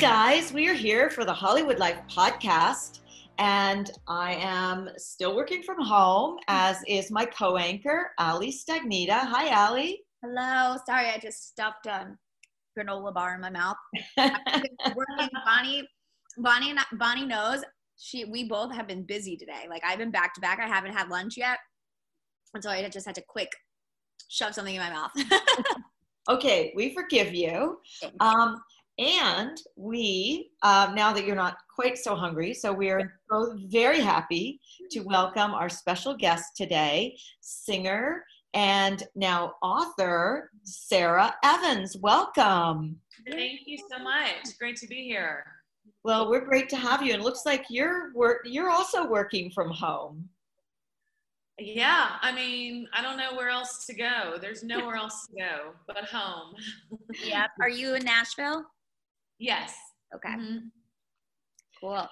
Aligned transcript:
Guys, 0.00 0.52
we 0.52 0.68
are 0.68 0.74
here 0.74 1.10
for 1.10 1.24
the 1.24 1.32
Hollywood 1.32 1.80
Life 1.80 1.98
podcast, 2.08 3.00
and 3.38 3.90
I 4.06 4.34
am 4.34 4.90
still 4.96 5.34
working 5.34 5.60
from 5.60 5.82
home, 5.84 6.38
as 6.46 6.76
is 6.86 7.10
my 7.10 7.24
co-anchor, 7.24 8.12
Ali 8.16 8.52
Stagnita. 8.52 9.10
Hi, 9.10 9.66
Ali. 9.66 10.04
Hello. 10.22 10.76
Sorry, 10.86 11.08
I 11.08 11.18
just 11.20 11.48
stuffed 11.48 11.86
a 11.86 12.16
granola 12.78 13.12
bar 13.12 13.34
in 13.34 13.40
my 13.40 13.50
mouth. 13.50 13.76
Working. 14.16 15.28
Bonnie, 15.44 15.88
Bonnie, 16.36 16.70
and 16.70 16.78
I, 16.78 16.84
Bonnie 16.92 17.26
knows 17.26 17.64
she. 17.98 18.24
We 18.24 18.44
both 18.44 18.72
have 18.72 18.86
been 18.86 19.02
busy 19.02 19.36
today. 19.36 19.66
Like 19.68 19.82
I've 19.84 19.98
been 19.98 20.12
back 20.12 20.32
to 20.34 20.40
back. 20.40 20.60
I 20.60 20.68
haven't 20.68 20.92
had 20.92 21.08
lunch 21.08 21.36
yet, 21.36 21.58
and 22.54 22.62
so 22.62 22.70
I 22.70 22.88
just 22.88 23.04
had 23.06 23.16
to 23.16 23.22
quick 23.26 23.50
shove 24.28 24.54
something 24.54 24.76
in 24.76 24.80
my 24.80 24.90
mouth. 24.90 25.10
okay, 26.30 26.72
we 26.76 26.94
forgive 26.94 27.34
you. 27.34 27.80
Um, 28.20 28.62
and 28.98 29.56
we, 29.76 30.50
uh, 30.62 30.92
now 30.94 31.12
that 31.12 31.24
you're 31.24 31.36
not 31.36 31.58
quite 31.74 31.98
so 31.98 32.14
hungry, 32.14 32.52
so 32.52 32.72
we 32.72 32.90
are 32.90 33.14
both 33.30 33.56
very 33.66 34.00
happy 34.00 34.60
to 34.90 35.00
welcome 35.00 35.52
our 35.52 35.68
special 35.68 36.16
guest 36.16 36.56
today, 36.56 37.16
singer 37.40 38.24
and 38.54 39.02
now 39.14 39.54
author 39.62 40.50
Sara 40.64 41.34
Evans. 41.44 41.96
Welcome. 42.00 42.96
Thank 43.30 43.60
you 43.66 43.78
so 43.90 44.02
much. 44.02 44.58
Great 44.58 44.76
to 44.78 44.86
be 44.86 45.04
here. 45.04 45.44
Well, 46.04 46.30
we're 46.30 46.44
great 46.44 46.68
to 46.70 46.76
have 46.76 47.02
you. 47.02 47.12
And 47.12 47.22
it 47.22 47.24
looks 47.24 47.42
like 47.44 47.64
you're 47.68 48.12
work 48.14 48.38
you're 48.44 48.70
also 48.70 49.06
working 49.06 49.50
from 49.50 49.70
home. 49.70 50.28
Yeah, 51.60 52.10
I 52.22 52.32
mean, 52.32 52.86
I 52.94 53.02
don't 53.02 53.16
know 53.16 53.34
where 53.36 53.48
else 53.48 53.84
to 53.86 53.94
go. 53.94 54.36
There's 54.40 54.62
nowhere 54.62 54.94
else 54.94 55.26
to 55.26 55.42
go 55.42 55.72
but 55.88 56.04
home. 56.04 56.54
yep. 57.24 57.50
Are 57.60 57.68
you 57.68 57.94
in 57.94 58.04
Nashville? 58.04 58.64
Yes. 59.38 59.74
Okay. 60.14 60.30
Mhm. 60.30 60.70
Cool. 61.80 62.08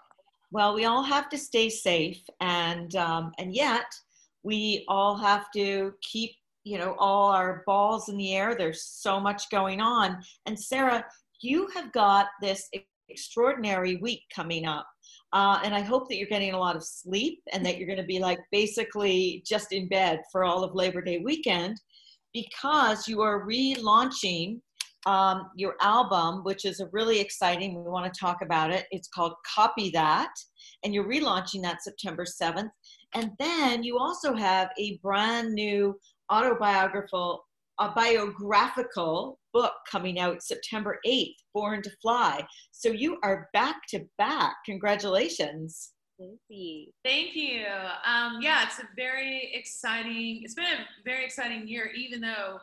Well, 0.52 0.74
we 0.74 0.84
all 0.84 1.02
have 1.02 1.28
to 1.30 1.38
stay 1.38 1.68
safe, 1.68 2.22
and 2.40 2.94
um, 2.96 3.32
and 3.38 3.54
yet 3.54 3.86
we 4.42 4.84
all 4.88 5.16
have 5.16 5.50
to 5.52 5.92
keep 6.02 6.32
you 6.64 6.78
know 6.78 6.94
all 6.98 7.30
our 7.32 7.62
balls 7.66 8.08
in 8.08 8.16
the 8.16 8.34
air. 8.34 8.54
There's 8.54 8.84
so 8.84 9.18
much 9.18 9.50
going 9.50 9.80
on, 9.80 10.22
and 10.46 10.58
Sara, 10.58 11.04
you 11.40 11.68
have 11.74 11.92
got 11.92 12.28
this 12.40 12.68
extraordinary 13.08 13.96
week 13.96 14.22
coming 14.34 14.66
up. 14.66 14.86
Uh, 15.32 15.60
and 15.64 15.74
I 15.74 15.80
hope 15.80 16.08
that 16.08 16.16
you're 16.16 16.28
getting 16.28 16.54
a 16.54 16.58
lot 16.58 16.76
of 16.76 16.84
sleep 16.84 17.42
and 17.52 17.64
that 17.66 17.76
you're 17.78 17.86
going 17.86 17.98
to 17.98 18.04
be 18.04 18.18
like 18.20 18.38
basically 18.52 19.42
just 19.46 19.72
in 19.72 19.88
bed 19.88 20.20
for 20.30 20.44
all 20.44 20.64
of 20.64 20.74
Labor 20.74 21.02
Day 21.02 21.18
weekend 21.18 21.76
because 22.32 23.08
you 23.08 23.20
are 23.22 23.46
relaunching 23.46 24.60
um, 25.06 25.50
your 25.54 25.76
album, 25.80 26.42
which 26.42 26.64
is 26.64 26.80
a 26.80 26.88
really 26.92 27.20
exciting. 27.20 27.82
We 27.82 27.90
want 27.90 28.12
to 28.12 28.20
talk 28.20 28.42
about 28.42 28.72
it. 28.72 28.86
It's 28.90 29.08
called 29.08 29.34
Copy 29.46 29.90
That, 29.90 30.32
and 30.84 30.92
you're 30.92 31.08
relaunching 31.08 31.62
that 31.62 31.82
September 31.82 32.24
7th. 32.24 32.68
And 33.14 33.30
then 33.38 33.82
you 33.82 33.98
also 33.98 34.34
have 34.34 34.68
a 34.78 34.98
brand 35.02 35.54
new 35.54 35.98
autobiographical, 36.30 37.46
a 37.78 37.90
biographical 37.90 39.38
book 39.52 39.72
coming 39.90 40.18
out 40.18 40.42
September 40.42 40.98
8th, 41.06 41.36
Born 41.54 41.82
to 41.82 41.90
Fly. 42.02 42.44
So 42.72 42.90
you 42.90 43.18
are 43.22 43.48
back 43.52 43.76
to 43.90 44.04
back. 44.18 44.56
Congratulations. 44.66 45.92
Thank 46.18 46.40
you. 46.48 46.86
Thank 47.04 47.36
you. 47.36 47.64
Um, 48.04 48.38
yeah, 48.40 48.64
it's 48.64 48.78
a 48.78 48.88
very 48.96 49.50
exciting. 49.52 50.40
It's 50.42 50.54
been 50.54 50.64
a 50.64 50.86
very 51.04 51.24
exciting 51.24 51.68
year, 51.68 51.90
even 51.94 52.22
though 52.22 52.58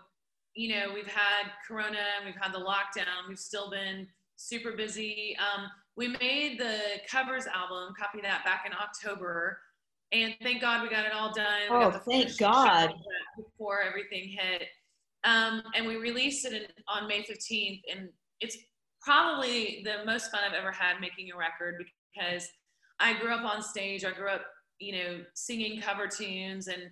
you 0.56 0.76
know 0.76 0.94
we've 0.94 1.08
had 1.08 1.52
Corona 1.68 1.98
and 2.18 2.26
we've 2.26 2.42
had 2.42 2.54
the 2.54 2.60
lockdown. 2.60 3.28
We've 3.28 3.40
still 3.40 3.70
been 3.70 4.08
super 4.36 4.74
busy. 4.74 5.36
Um, 5.40 5.68
we 5.96 6.08
made 6.08 6.60
the 6.60 6.80
covers 7.10 7.46
album, 7.46 7.94
copy 8.00 8.20
that 8.22 8.44
back 8.44 8.64
in 8.66 8.74
October, 8.74 9.60
and 10.12 10.36
thank 10.42 10.62
God 10.62 10.84
we 10.84 10.90
got 10.90 11.06
it 11.06 11.14
all 11.14 11.34
done. 11.34 11.64
Oh, 11.70 11.92
the 11.92 12.00
thank 12.00 12.38
God. 12.38 12.94
before 13.38 13.82
everything 13.82 14.30
hit. 14.30 14.68
Um, 15.24 15.64
and 15.76 15.88
we 15.88 15.96
released 15.96 16.46
it 16.46 16.54
in, 16.54 16.68
on 16.88 17.08
May 17.08 17.24
15th, 17.24 17.82
and 17.92 18.10
it's 18.42 18.58
probably 19.02 19.84
the 19.84 20.06
most 20.06 20.32
fun 20.32 20.42
I've 20.46 20.54
ever 20.54 20.72
had 20.72 21.00
making 21.00 21.32
a 21.34 21.38
record 21.38 21.84
because 22.14 22.48
I 23.00 23.20
grew 23.20 23.34
up 23.34 23.44
on 23.44 23.62
stage. 23.62 24.06
I 24.06 24.12
grew 24.12 24.30
up, 24.30 24.42
you 24.80 24.94
know, 24.94 25.24
singing 25.34 25.82
cover 25.82 26.08
tunes, 26.08 26.68
and 26.68 26.84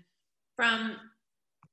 from 0.55 0.95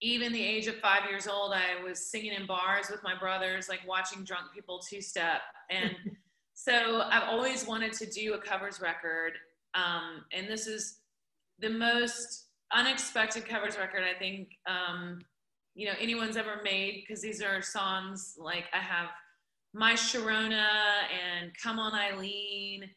even 0.01 0.33
the 0.33 0.43
age 0.43 0.67
of 0.69 0.77
five 0.77 1.09
years 1.11 1.27
old, 1.27 1.53
I 1.53 1.83
was 1.83 1.99
singing 1.99 2.33
in 2.33 2.47
bars 2.47 2.87
with 2.91 3.03
my 3.03 3.19
brothers, 3.19 3.69
like 3.69 3.81
watching 3.87 4.23
drunk 4.25 4.53
people 4.55 4.79
two 4.79 5.01
step. 5.01 5.41
And 5.71 5.91
so 6.55 7.03
I've 7.11 7.29
always 7.29 7.67
wanted 7.67 7.93
to 7.95 8.07
do 8.07 8.35
a 8.35 8.39
covers 8.39 8.81
record. 8.81 9.33
Um, 9.75 10.25
and 10.33 10.49
this 10.49 10.67
is 10.67 11.01
the 11.59 11.71
most 11.71 12.47
unexpected 12.73 13.47
covers 13.47 13.77
record 13.77 14.03
I 14.05 14.17
think, 14.19 14.51
um, 14.67 15.21
you 15.75 15.87
know, 15.87 15.95
anyone's 16.01 16.37
ever 16.37 16.61
made 16.63 17.05
because 17.07 17.21
these 17.21 17.43
are 17.43 17.61
songs 17.61 18.37
like 18.39 18.65
I 18.73 18.79
have 18.79 19.09
My 19.75 19.95
Sharona 19.95 20.67
and 21.11 21.51
Come 21.61 21.79
On 21.79 21.93
Eileen 21.93 22.89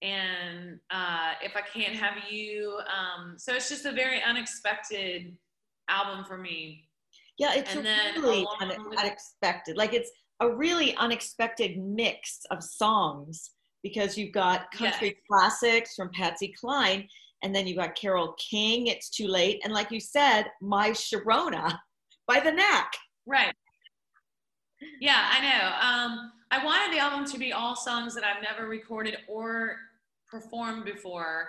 and 0.00 0.78
uh, 0.90 1.32
If 1.42 1.54
I 1.54 1.62
Can't 1.62 1.94
Have 1.96 2.30
You. 2.30 2.78
Um, 2.80 3.34
so 3.38 3.52
it's 3.54 3.68
just 3.68 3.84
a 3.84 3.92
very 3.92 4.22
unexpected 4.22 5.36
album 5.88 6.24
for 6.24 6.38
me. 6.38 6.88
Yeah, 7.38 7.52
it's 7.54 7.74
really 7.74 8.46
with- 8.60 8.98
unexpected. 8.98 9.76
Like 9.76 9.92
it's 9.92 10.10
a 10.40 10.50
really 10.50 10.94
unexpected 10.96 11.78
mix 11.78 12.40
of 12.50 12.62
songs 12.62 13.50
because 13.82 14.16
you've 14.18 14.32
got 14.32 14.70
country 14.72 15.16
classics 15.30 15.94
from 15.94 16.10
Patsy 16.10 16.52
Cline, 16.58 17.08
and 17.42 17.54
then 17.54 17.66
you've 17.66 17.76
got 17.76 17.94
Carole 17.94 18.34
King. 18.34 18.88
It's 18.88 19.10
too 19.10 19.28
late, 19.28 19.60
and 19.64 19.72
like 19.72 19.90
you 19.90 20.00
said, 20.00 20.46
My 20.60 20.90
Sharona 20.90 21.78
by 22.26 22.40
the 22.40 22.50
Knack. 22.52 22.92
Right. 23.26 23.54
Yeah, 25.00 25.30
I 25.30 25.40
know. 25.40 26.14
Um, 26.14 26.32
I 26.50 26.64
wanted 26.64 26.94
the 26.94 27.00
album 27.00 27.24
to 27.26 27.38
be 27.38 27.52
all 27.52 27.76
songs 27.76 28.14
that 28.14 28.24
I've 28.24 28.42
never 28.42 28.68
recorded 28.68 29.16
or 29.28 29.76
performed 30.30 30.84
before, 30.84 31.48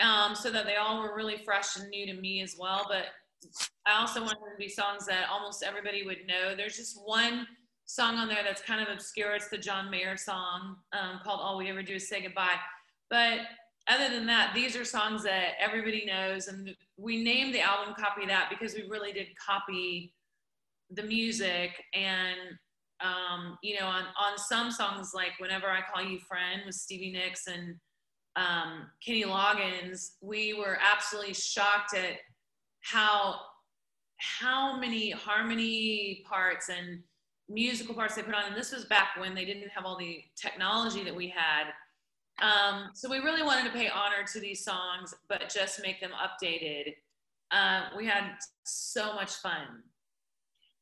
um, 0.00 0.34
so 0.34 0.50
that 0.50 0.66
they 0.66 0.76
all 0.76 1.00
were 1.02 1.14
really 1.16 1.38
fresh 1.44 1.76
and 1.76 1.88
new 1.88 2.06
to 2.06 2.20
me 2.20 2.42
as 2.42 2.56
well. 2.58 2.86
But 2.88 3.06
I 3.86 3.98
also 3.98 4.20
wanted 4.20 4.50
to 4.50 4.56
be 4.58 4.68
songs 4.68 5.06
that 5.06 5.28
almost 5.30 5.62
everybody 5.62 6.04
would 6.04 6.26
know. 6.26 6.54
There's 6.56 6.76
just 6.76 7.00
one 7.04 7.46
song 7.86 8.16
on 8.16 8.28
there 8.28 8.44
that's 8.44 8.62
kind 8.62 8.80
of 8.80 8.88
obscure. 8.88 9.34
It's 9.34 9.48
the 9.48 9.58
John 9.58 9.90
Mayer 9.90 10.16
song 10.16 10.76
um, 10.92 11.20
called 11.22 11.40
"All 11.42 11.56
We 11.56 11.70
Ever 11.70 11.82
Do 11.82 11.94
Is 11.94 12.08
Say 12.08 12.22
Goodbye." 12.22 12.56
But 13.10 13.40
other 13.88 14.10
than 14.10 14.26
that, 14.26 14.52
these 14.54 14.76
are 14.76 14.84
songs 14.84 15.22
that 15.24 15.52
everybody 15.58 16.04
knows, 16.04 16.48
and 16.48 16.74
we 16.96 17.22
named 17.22 17.54
the 17.54 17.62
album 17.62 17.94
"Copy 17.98 18.26
That" 18.26 18.50
because 18.50 18.74
we 18.74 18.82
really 18.88 19.12
did 19.12 19.28
copy 19.38 20.12
the 20.90 21.02
music 21.02 21.82
and 21.94 22.38
um, 23.00 23.58
you 23.62 23.78
know 23.78 23.86
on, 23.86 24.04
on 24.18 24.38
some 24.38 24.70
songs 24.70 25.12
like 25.14 25.32
whenever 25.38 25.68
i 25.68 25.80
call 25.80 26.02
you 26.02 26.18
friend 26.20 26.62
with 26.66 26.74
stevie 26.74 27.12
nicks 27.12 27.46
and 27.46 27.76
um, 28.36 28.86
kenny 29.04 29.24
loggins 29.24 30.12
we 30.20 30.54
were 30.54 30.78
absolutely 30.80 31.34
shocked 31.34 31.94
at 31.94 32.18
how 32.80 33.36
how 34.18 34.78
many 34.78 35.10
harmony 35.10 36.24
parts 36.28 36.68
and 36.68 37.00
musical 37.48 37.94
parts 37.94 38.14
they 38.14 38.22
put 38.22 38.34
on. 38.34 38.44
And 38.46 38.56
this 38.56 38.72
was 38.72 38.84
back 38.84 39.10
when 39.18 39.34
they 39.34 39.44
didn't 39.44 39.70
have 39.70 39.84
all 39.84 39.96
the 39.96 40.22
technology 40.36 41.04
that 41.04 41.14
we 41.14 41.28
had. 41.28 41.68
Um, 42.40 42.90
so 42.94 43.10
we 43.10 43.18
really 43.18 43.42
wanted 43.42 43.64
to 43.64 43.76
pay 43.76 43.88
honor 43.88 44.24
to 44.32 44.40
these 44.40 44.64
songs 44.64 45.14
but 45.28 45.48
just 45.52 45.82
make 45.82 46.00
them 46.00 46.10
updated. 46.12 46.94
Uh, 47.50 47.86
we 47.96 48.06
had 48.06 48.34
so 48.64 49.14
much 49.14 49.32
fun. 49.36 49.82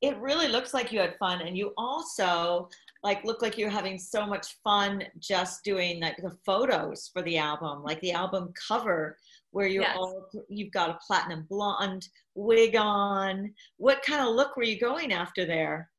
It 0.02 0.18
really 0.18 0.48
looks 0.48 0.74
like 0.74 0.92
you 0.92 1.00
had 1.00 1.16
fun, 1.16 1.40
and 1.40 1.56
you 1.56 1.72
also 1.78 2.68
like 3.02 3.24
looked 3.24 3.40
like 3.40 3.56
you 3.56 3.64
were 3.64 3.70
having 3.70 3.98
so 3.98 4.26
much 4.26 4.58
fun 4.62 5.04
just 5.18 5.64
doing 5.64 6.00
like 6.00 6.18
the 6.18 6.36
photos 6.44 7.08
for 7.10 7.22
the 7.22 7.38
album, 7.38 7.82
like 7.82 8.00
the 8.02 8.12
album 8.12 8.52
cover 8.68 9.16
where 9.56 9.66
you're 9.66 9.84
Yes. 9.84 9.96
all 9.96 10.28
you've 10.50 10.70
got 10.70 10.90
a 10.90 10.98
platinum 11.06 11.46
blonde 11.48 12.06
wig 12.34 12.76
on. 12.76 13.54
What 13.78 14.02
kind 14.02 14.20
of 14.20 14.34
look 14.34 14.54
were 14.54 14.64
you 14.64 14.78
going 14.78 15.14
after 15.14 15.46
there? 15.46 15.90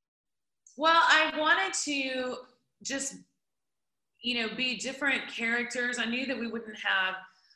Well, 0.75 1.01
I 1.03 1.33
wanted 1.35 1.73
to 1.85 2.37
just, 2.83 3.15
you 4.21 4.35
know, 4.35 4.55
be 4.55 4.77
different 4.77 5.27
characters. 5.27 5.97
I 5.97 6.05
knew 6.05 6.27
that 6.27 6.37
we 6.37 6.45
wouldn't 6.45 6.77
have 6.77 7.15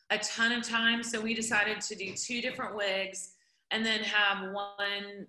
a 0.10 0.18
ton 0.18 0.52
of 0.52 0.68
time, 0.68 1.04
so 1.04 1.22
we 1.22 1.36
decided 1.36 1.80
to 1.82 1.94
do 1.96 2.16
two 2.16 2.42
different 2.42 2.76
wigs 2.76 3.34
and 3.70 3.86
then 3.86 4.00
have 4.00 4.52
one 4.52 5.28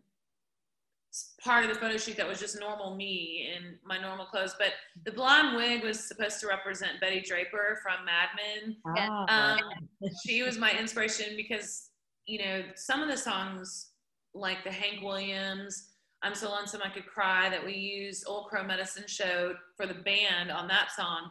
part 1.43 1.64
of 1.64 1.73
the 1.73 1.79
photo 1.79 1.97
shoot 1.99 2.17
that 2.17 2.26
was 2.26 2.41
just 2.41 2.59
normal 2.59 2.94
me 2.97 3.53
in 3.55 3.79
my 3.85 3.99
normal 4.00 4.26
clothes. 4.26 4.55
But 4.59 4.73
the 5.05 5.12
blonde 5.12 5.56
wig 5.56 5.82
was 5.85 6.00
supposed 6.00 6.41
to 6.41 6.47
represent 6.47 7.00
Betty 7.00 7.20
Draper 7.20 7.79
from 7.82 8.05
Mad 8.05 8.29
Men. 8.37 8.76
Ah, 8.87 9.59
Um, 9.59 9.88
she 10.25 10.43
was 10.43 10.59
my 10.59 10.73
inspiration 10.79 11.37
because 11.37 11.91
you 12.26 12.38
know 12.38 12.62
some 12.76 13.03
of 13.03 13.09
the 13.09 13.17
songs 13.17 13.91
like 14.35 14.62
the 14.64 14.70
hank 14.70 15.03
williams 15.03 15.91
i'm 16.23 16.35
so 16.37 16.49
lonesome 16.49 16.81
i 16.85 16.88
could 16.88 17.05
cry 17.05 17.50
that 17.50 17.65
we 17.65 17.75
used 17.75 18.25
old 18.29 18.47
crow 18.47 18.62
medicine 18.65 19.03
show 19.08 19.55
for 19.76 19.87
the 19.87 19.94
band 19.94 20.50
on 20.50 20.69
that 20.69 20.93
song 20.93 21.29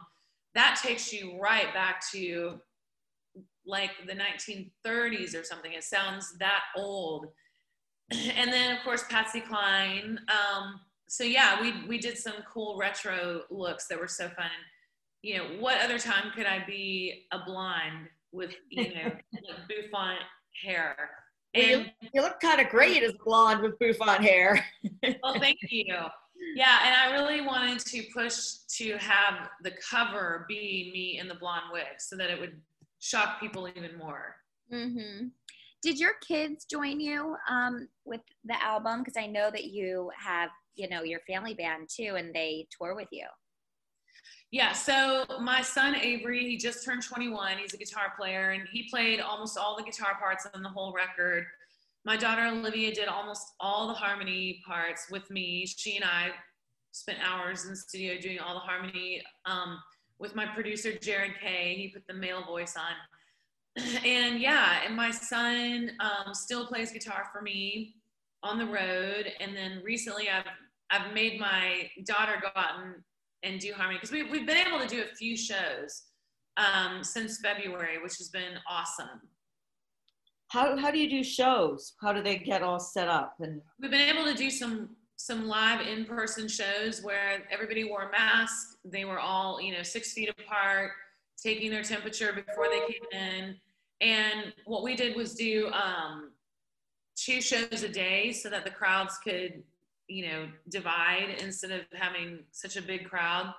that 0.54 0.78
takes 0.82 1.10
you 1.12 1.38
right 1.40 1.72
back 1.72 2.02
to 2.12 2.60
like 3.66 3.90
the 4.06 4.12
1930s 4.12 5.34
or 5.38 5.42
something 5.44 5.72
it 5.72 5.82
sounds 5.84 6.36
that 6.38 6.60
old 6.76 7.26
and 8.36 8.52
then 8.52 8.76
of 8.76 8.82
course 8.82 9.04
patsy 9.08 9.40
cline. 9.40 10.18
Um, 10.28 10.80
so 11.08 11.24
yeah 11.24 11.60
we 11.60 11.74
we 11.86 11.98
did 11.98 12.16
some 12.16 12.34
cool 12.50 12.76
retro 12.78 13.42
looks 13.50 13.86
that 13.88 13.98
were 13.98 14.08
so 14.08 14.28
fun. 14.28 14.50
You 15.22 15.38
know 15.38 15.44
what 15.60 15.80
other 15.80 15.98
time 15.98 16.32
could 16.34 16.46
i 16.46 16.64
be 16.66 17.26
a 17.32 17.38
blonde 17.44 18.08
with 18.32 18.54
you 18.70 18.94
know 18.94 19.12
bouffant 19.68 20.20
hair? 20.62 20.96
Well, 21.54 21.64
you, 21.64 21.84
you 22.14 22.22
look 22.22 22.40
kind 22.40 22.60
of 22.60 22.68
great 22.68 23.02
as 23.02 23.12
blonde 23.24 23.60
with 23.60 23.78
bouffant 23.78 24.22
hair. 24.22 24.64
well 25.22 25.38
thank 25.38 25.58
you. 25.68 25.94
Yeah 26.56 26.78
and 26.84 26.94
i 26.94 27.12
really 27.12 27.40
wanted 27.40 27.78
to 27.80 28.02
push 28.12 28.38
to 28.76 28.96
have 28.98 29.48
the 29.62 29.72
cover 29.90 30.44
be 30.48 30.90
me 30.92 31.18
in 31.20 31.28
the 31.28 31.34
blonde 31.34 31.66
wig 31.72 31.84
so 31.98 32.16
that 32.16 32.30
it 32.30 32.40
would 32.40 32.60
shock 33.00 33.38
people 33.40 33.68
even 33.68 33.96
more. 33.96 34.36
Hmm 34.70 35.28
Did 35.82 35.98
your 35.98 36.12
kids 36.26 36.64
join 36.64 37.00
you 37.00 37.36
um, 37.50 37.88
with 38.04 38.20
the 38.44 38.60
album? 38.62 39.00
Because 39.00 39.16
I 39.16 39.26
know 39.26 39.50
that 39.50 39.64
you 39.64 40.10
have, 40.16 40.50
you 40.76 40.88
know, 40.88 41.02
your 41.02 41.20
family 41.26 41.54
band 41.54 41.88
too, 41.88 42.14
and 42.16 42.32
they 42.32 42.68
tour 42.78 42.94
with 42.94 43.08
you. 43.10 43.26
Yeah, 44.52 44.72
so 44.72 45.24
my 45.40 45.62
son 45.62 45.96
Avery, 45.96 46.40
he 46.40 46.56
just 46.58 46.84
turned 46.84 47.02
21. 47.02 47.56
He's 47.56 47.72
a 47.72 47.78
guitar 47.78 48.12
player 48.18 48.50
and 48.50 48.64
he 48.70 48.86
played 48.90 49.18
almost 49.18 49.56
all 49.56 49.76
the 49.76 49.82
guitar 49.82 50.18
parts 50.20 50.46
on 50.52 50.62
the 50.62 50.68
whole 50.68 50.92
record. 50.92 51.46
My 52.04 52.18
daughter 52.18 52.44
Olivia 52.44 52.92
did 52.94 53.08
almost 53.08 53.54
all 53.60 53.88
the 53.88 53.94
harmony 53.94 54.62
parts 54.66 55.06
with 55.10 55.30
me. 55.30 55.64
She 55.66 55.96
and 55.96 56.04
I 56.04 56.32
spent 56.90 57.18
hours 57.26 57.64
in 57.64 57.70
the 57.70 57.76
studio 57.76 58.20
doing 58.20 58.40
all 58.40 58.52
the 58.52 58.60
harmony 58.60 59.22
um, 59.46 59.78
with 60.18 60.34
my 60.34 60.44
producer 60.44 60.90
Jarrad 60.92 61.40
K. 61.40 61.74
He 61.74 61.88
put 61.88 62.06
the 62.06 62.14
male 62.14 62.44
voice 62.44 62.76
on. 62.76 62.92
And 64.04 64.40
yeah, 64.40 64.80
and 64.84 64.94
my 64.94 65.10
son 65.10 65.92
um, 66.00 66.34
still 66.34 66.66
plays 66.66 66.92
guitar 66.92 67.28
for 67.32 67.40
me 67.40 67.94
on 68.42 68.58
the 68.58 68.66
road. 68.66 69.32
And 69.40 69.56
then 69.56 69.80
recently 69.84 70.28
I've 70.28 70.44
I've 70.90 71.14
made 71.14 71.40
my 71.40 71.90
daughter 72.04 72.34
go 72.40 72.48
out 72.54 72.84
and 72.84 72.94
and 73.42 73.60
do 73.60 73.72
harmony 73.72 73.98
because 73.98 74.12
we, 74.12 74.22
we've 74.24 74.46
been 74.46 74.66
able 74.66 74.78
to 74.78 74.86
do 74.86 75.02
a 75.02 75.14
few 75.16 75.36
shows 75.36 76.02
um, 76.56 77.02
since 77.02 77.40
February, 77.40 78.00
which 78.02 78.18
has 78.18 78.28
been 78.28 78.58
awesome. 78.68 79.20
How 80.48 80.76
how 80.76 80.90
do 80.90 80.98
you 80.98 81.08
do 81.08 81.24
shows? 81.24 81.94
How 82.00 82.12
do 82.12 82.22
they 82.22 82.36
get 82.36 82.62
all 82.62 82.78
set 82.78 83.08
up? 83.08 83.36
And 83.40 83.60
We've 83.80 83.90
been 83.90 84.08
able 84.14 84.24
to 84.24 84.34
do 84.34 84.50
some 84.50 84.90
some 85.16 85.46
live 85.46 85.80
in-person 85.86 86.48
shows 86.48 87.00
where 87.02 87.44
everybody 87.50 87.84
wore 87.84 88.10
masks. 88.10 88.76
They 88.84 89.04
were 89.04 89.18
all 89.18 89.60
you 89.60 89.72
know 89.72 89.82
six 89.82 90.12
feet 90.12 90.28
apart, 90.28 90.90
taking 91.42 91.70
their 91.70 91.82
temperature 91.82 92.32
before 92.32 92.68
they 92.70 92.80
came 92.92 93.20
in. 93.20 93.56
And 94.00 94.52
what 94.64 94.82
we 94.82 94.96
did 94.96 95.16
was 95.16 95.34
do 95.34 95.70
um, 95.72 96.30
two 97.16 97.40
shows 97.40 97.82
a 97.82 97.88
day 97.88 98.32
so 98.32 98.48
that 98.50 98.64
the 98.64 98.70
crowds 98.70 99.18
could 99.18 99.62
you 100.08 100.28
know 100.28 100.48
divide 100.68 101.36
instead 101.40 101.70
of 101.70 101.80
having 101.94 102.40
such 102.50 102.76
a 102.76 102.82
big 102.82 103.08
crowd. 103.08 103.52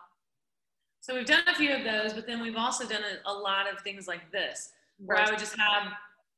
So 1.01 1.15
we've 1.15 1.25
done 1.25 1.43
a 1.47 1.55
few 1.55 1.73
of 1.73 1.83
those, 1.83 2.13
but 2.13 2.25
then 2.25 2.41
we've 2.41 2.55
also 2.55 2.87
done 2.87 3.01
a, 3.03 3.29
a 3.29 3.33
lot 3.33 3.71
of 3.71 3.81
things 3.81 4.07
like 4.07 4.31
this, 4.31 4.71
where 4.99 5.17
I 5.17 5.29
would 5.29 5.39
just 5.39 5.57
have, 5.57 5.91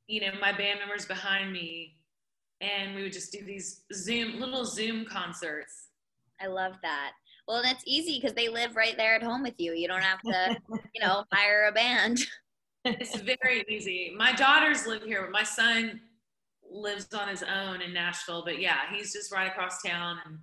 you 0.07 0.21
know, 0.21 0.31
my 0.41 0.51
band 0.51 0.79
members 0.79 1.05
behind 1.05 1.53
me, 1.53 1.97
and 2.61 2.95
we 2.95 3.03
would 3.03 3.13
just 3.13 3.31
do 3.31 3.45
these 3.45 3.81
Zoom 3.93 4.39
little 4.39 4.65
Zoom 4.65 5.05
concerts. 5.05 5.89
I 6.41 6.47
love 6.47 6.73
that. 6.81 7.11
Well, 7.47 7.57
and 7.57 7.71
it's 7.71 7.83
easy 7.85 8.19
because 8.19 8.33
they 8.33 8.49
live 8.49 8.75
right 8.75 8.97
there 8.97 9.15
at 9.15 9.23
home 9.23 9.43
with 9.43 9.53
you. 9.57 9.73
You 9.73 9.87
don't 9.87 10.01
have 10.01 10.21
to, 10.21 10.57
you 10.93 11.01
know, 11.01 11.23
hire 11.33 11.67
a 11.67 11.71
band. 11.71 12.19
It's 12.87 13.19
very 13.19 13.65
easy. 13.67 14.13
My 14.15 14.31
daughters 14.31 14.85
live 14.85 15.01
here, 15.01 15.23
but 15.23 15.31
my 15.31 15.41
son 15.41 15.99
lives 16.69 17.07
on 17.15 17.27
his 17.27 17.41
own 17.41 17.81
in 17.81 17.91
Nashville. 17.95 18.43
But 18.45 18.61
yeah, 18.61 18.81
he's 18.93 19.11
just 19.11 19.33
right 19.33 19.47
across 19.47 19.81
town, 19.81 20.19
and 20.23 20.37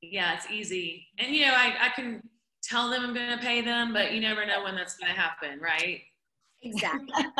yeah, 0.00 0.34
it's 0.34 0.50
easy. 0.50 1.06
And 1.18 1.36
you 1.36 1.44
know, 1.44 1.52
I, 1.52 1.74
I 1.78 1.88
can 1.94 2.22
tell 2.62 2.88
them 2.88 3.04
I'm 3.04 3.12
going 3.12 3.36
to 3.36 3.44
pay 3.44 3.60
them, 3.60 3.92
but 3.92 4.12
you 4.12 4.20
never 4.22 4.46
know 4.46 4.64
when 4.64 4.76
that's 4.76 4.96
going 4.96 5.12
to 5.12 5.20
happen, 5.20 5.60
right? 5.60 6.00
Exactly. 6.62 7.12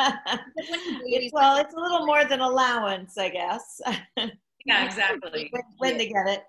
it's, 1.07 1.33
well, 1.33 1.57
it's 1.57 1.73
a 1.73 1.79
little 1.79 2.05
more 2.05 2.25
than 2.25 2.39
allowance, 2.39 3.17
I 3.17 3.29
guess. 3.29 3.81
Yeah, 4.65 4.85
exactly. 4.85 5.49
when, 5.51 5.63
when 5.77 5.97
they 5.97 6.09
get 6.09 6.27
it. 6.27 6.43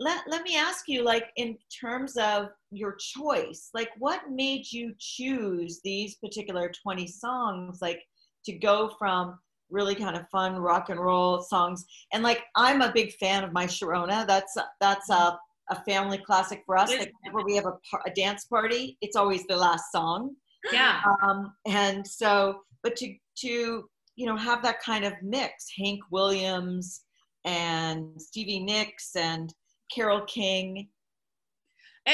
Let, 0.00 0.24
let 0.28 0.42
me 0.42 0.56
ask 0.56 0.88
you, 0.88 1.02
like, 1.02 1.30
in 1.36 1.56
terms 1.80 2.16
of 2.16 2.48
your 2.70 2.96
choice, 2.96 3.70
like, 3.74 3.90
what 3.98 4.30
made 4.30 4.70
you 4.70 4.92
choose 4.98 5.80
these 5.84 6.16
particular 6.16 6.72
20 6.82 7.06
songs, 7.06 7.78
like, 7.80 8.02
to 8.44 8.52
go 8.52 8.90
from 8.98 9.38
really 9.70 9.94
kind 9.94 10.16
of 10.16 10.28
fun 10.30 10.56
rock 10.56 10.88
and 10.90 10.98
roll 11.00 11.40
songs? 11.42 11.84
And, 12.12 12.22
like, 12.22 12.42
I'm 12.56 12.82
a 12.82 12.92
big 12.92 13.12
fan 13.14 13.44
of 13.44 13.52
My 13.52 13.66
Sharona. 13.66 14.26
That's, 14.26 14.56
that's 14.80 15.10
a, 15.10 15.38
a 15.70 15.84
family 15.86 16.18
classic 16.18 16.62
for 16.66 16.76
us. 16.76 16.90
Like, 16.90 17.12
whenever 17.22 17.44
we 17.44 17.54
have 17.54 17.66
a, 17.66 17.74
a 18.06 18.10
dance 18.14 18.46
party, 18.46 18.98
it's 19.00 19.16
always 19.16 19.46
the 19.46 19.56
last 19.56 19.92
song 19.92 20.34
Yeah. 20.72 21.00
um, 21.22 21.52
and 21.66 22.06
so 22.06 22.60
but 22.82 22.96
to 22.96 23.14
to 23.36 23.88
you 24.16 24.26
know 24.26 24.36
have 24.36 24.62
that 24.62 24.80
kind 24.80 25.04
of 25.04 25.12
mix 25.22 25.66
hank 25.76 26.00
williams 26.10 27.02
and 27.44 28.20
stevie 28.20 28.60
nicks 28.62 29.16
and 29.16 29.52
carole 29.94 30.22
king 30.22 30.88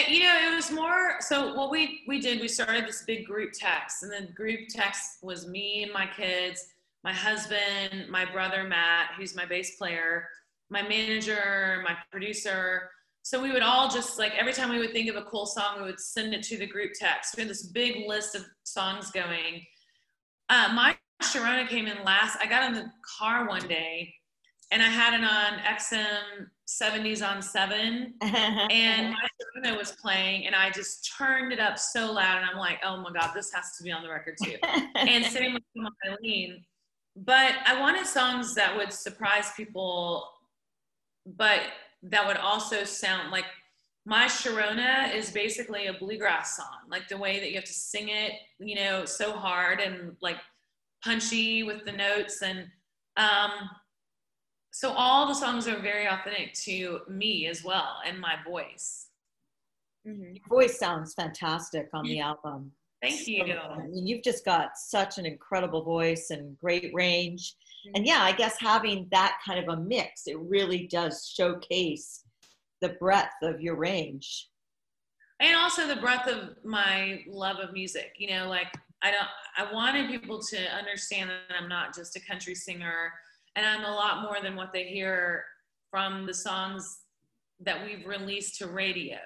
you 0.08 0.22
know, 0.22 0.38
it 0.52 0.54
was 0.54 0.70
more 0.70 1.16
so 1.20 1.54
what 1.54 1.70
we 1.70 2.02
we 2.06 2.20
did, 2.20 2.40
we 2.40 2.48
started 2.48 2.86
this 2.86 3.02
big 3.06 3.26
group 3.26 3.52
text, 3.52 4.02
and 4.02 4.12
the 4.12 4.32
group 4.32 4.60
text 4.68 5.18
was 5.22 5.48
me 5.48 5.82
and 5.82 5.92
my 5.92 6.06
kids, 6.06 6.68
my 7.02 7.12
husband, 7.12 8.08
my 8.08 8.24
brother 8.24 8.62
Matt, 8.64 9.10
who's 9.16 9.34
my 9.34 9.44
bass 9.44 9.76
player, 9.76 10.28
my 10.70 10.82
manager, 10.82 11.82
my 11.84 11.96
producer. 12.10 12.90
So 13.22 13.42
we 13.42 13.52
would 13.52 13.62
all 13.62 13.88
just 13.88 14.18
like 14.18 14.32
every 14.34 14.52
time 14.52 14.70
we 14.70 14.78
would 14.78 14.92
think 14.92 15.10
of 15.10 15.16
a 15.16 15.22
cool 15.22 15.44
song, 15.44 15.78
we 15.78 15.86
would 15.86 16.00
send 16.00 16.34
it 16.34 16.42
to 16.44 16.56
the 16.56 16.66
group 16.66 16.92
text. 16.94 17.36
We 17.36 17.42
had 17.42 17.50
this 17.50 17.64
big 17.64 18.08
list 18.08 18.34
of 18.34 18.44
songs 18.62 19.10
going. 19.10 19.64
Uh, 20.48 20.70
my 20.72 20.96
Sharona 21.22 21.68
came 21.68 21.86
in 21.86 22.02
last. 22.04 22.38
I 22.40 22.46
got 22.46 22.64
in 22.64 22.74
the 22.74 22.90
car 23.18 23.46
one 23.48 23.66
day 23.66 24.14
and 24.70 24.82
I 24.82 24.86
had 24.86 25.14
it 25.14 25.24
on 25.24 25.58
XM 25.60 26.48
70s 26.66 27.26
on 27.26 27.42
7 27.42 28.14
and 28.22 29.10
my 29.10 29.28
Sharona 29.64 29.76
was 29.76 29.92
playing 29.92 30.46
and 30.46 30.54
I 30.54 30.70
just 30.70 31.12
turned 31.16 31.52
it 31.52 31.58
up 31.58 31.78
so 31.78 32.12
loud 32.12 32.38
and 32.38 32.46
I'm 32.50 32.58
like, 32.58 32.78
oh 32.84 32.98
my 32.98 33.10
God, 33.12 33.32
this 33.34 33.52
has 33.52 33.76
to 33.76 33.82
be 33.82 33.90
on 33.90 34.02
the 34.02 34.10
record 34.10 34.36
too. 34.42 34.56
and 34.94 35.24
same 35.24 35.54
with 35.54 35.62
Eileen. 36.06 36.64
But 37.16 37.54
I 37.66 37.80
wanted 37.80 38.06
songs 38.06 38.54
that 38.54 38.76
would 38.76 38.92
surprise 38.92 39.50
people, 39.56 40.28
but 41.26 41.60
that 42.04 42.26
would 42.26 42.36
also 42.36 42.84
sound 42.84 43.30
like 43.30 43.44
my 44.06 44.26
Sharona 44.26 45.14
is 45.14 45.30
basically 45.30 45.86
a 45.86 45.92
bluegrass 45.92 46.56
song, 46.56 46.88
like 46.88 47.08
the 47.08 47.18
way 47.18 47.40
that 47.40 47.50
you 47.50 47.56
have 47.56 47.64
to 47.64 47.72
sing 47.72 48.08
it, 48.08 48.32
you 48.58 48.76
know, 48.76 49.04
so 49.04 49.32
hard 49.32 49.80
and 49.80 50.16
like 50.22 50.38
punchy 51.04 51.64
with 51.64 51.84
the 51.84 51.92
notes. 51.92 52.42
And 52.42 52.66
um, 53.16 53.50
so 54.70 54.92
all 54.92 55.26
the 55.26 55.34
songs 55.34 55.66
are 55.66 55.80
very 55.80 56.06
authentic 56.06 56.54
to 56.54 57.00
me 57.08 57.46
as 57.46 57.64
well 57.64 58.00
and 58.06 58.18
my 58.18 58.36
voice. 58.44 59.08
Mhm. 60.06 60.36
Your 60.36 60.48
voice 60.48 60.78
sounds 60.78 61.14
fantastic 61.14 61.88
on 61.92 62.04
the 62.04 62.20
album 62.20 62.72
Thank 63.02 63.26
you. 63.26 63.44
I 63.44 63.86
mean, 63.86 64.06
you've 64.06 64.22
just 64.22 64.44
got 64.44 64.76
such 64.76 65.16
an 65.16 65.24
incredible 65.24 65.82
voice 65.82 66.30
and 66.30 66.58
great 66.58 66.92
range. 66.92 67.54
And 67.94 68.06
yeah, 68.06 68.22
I 68.22 68.32
guess 68.32 68.60
having 68.60 69.08
that 69.10 69.38
kind 69.44 69.58
of 69.58 69.74
a 69.74 69.80
mix, 69.80 70.26
it 70.26 70.38
really 70.38 70.86
does 70.86 71.26
showcase 71.26 72.24
the 72.82 72.90
breadth 72.90 73.42
of 73.42 73.60
your 73.60 73.76
range. 73.76 74.48
and 75.40 75.56
also 75.56 75.86
the 75.86 75.96
breadth 75.96 76.28
of 76.28 76.62
my 76.64 77.24
love 77.26 77.56
of 77.60 77.72
music. 77.72 78.12
You 78.18 78.28
know, 78.28 78.48
like 78.48 78.68
I 79.00 79.10
don't. 79.10 79.28
I 79.56 79.72
wanted 79.72 80.10
people 80.10 80.38
to 80.38 80.58
understand 80.76 81.30
that 81.30 81.56
I'm 81.58 81.68
not 81.68 81.94
just 81.94 82.14
a 82.16 82.20
country 82.20 82.54
singer, 82.54 83.14
and 83.60 83.68
I'm 83.68 83.84
a 83.84 83.94
lot 83.94 84.22
more 84.22 84.38
than 84.42 84.56
what 84.56 84.72
they 84.72 84.84
hear 84.84 85.44
from 85.90 86.24
the 86.24 86.32
songs 86.32 87.00
that 87.60 87.84
we've 87.84 88.06
released 88.06 88.56
to 88.58 88.68
radio. 88.68 89.18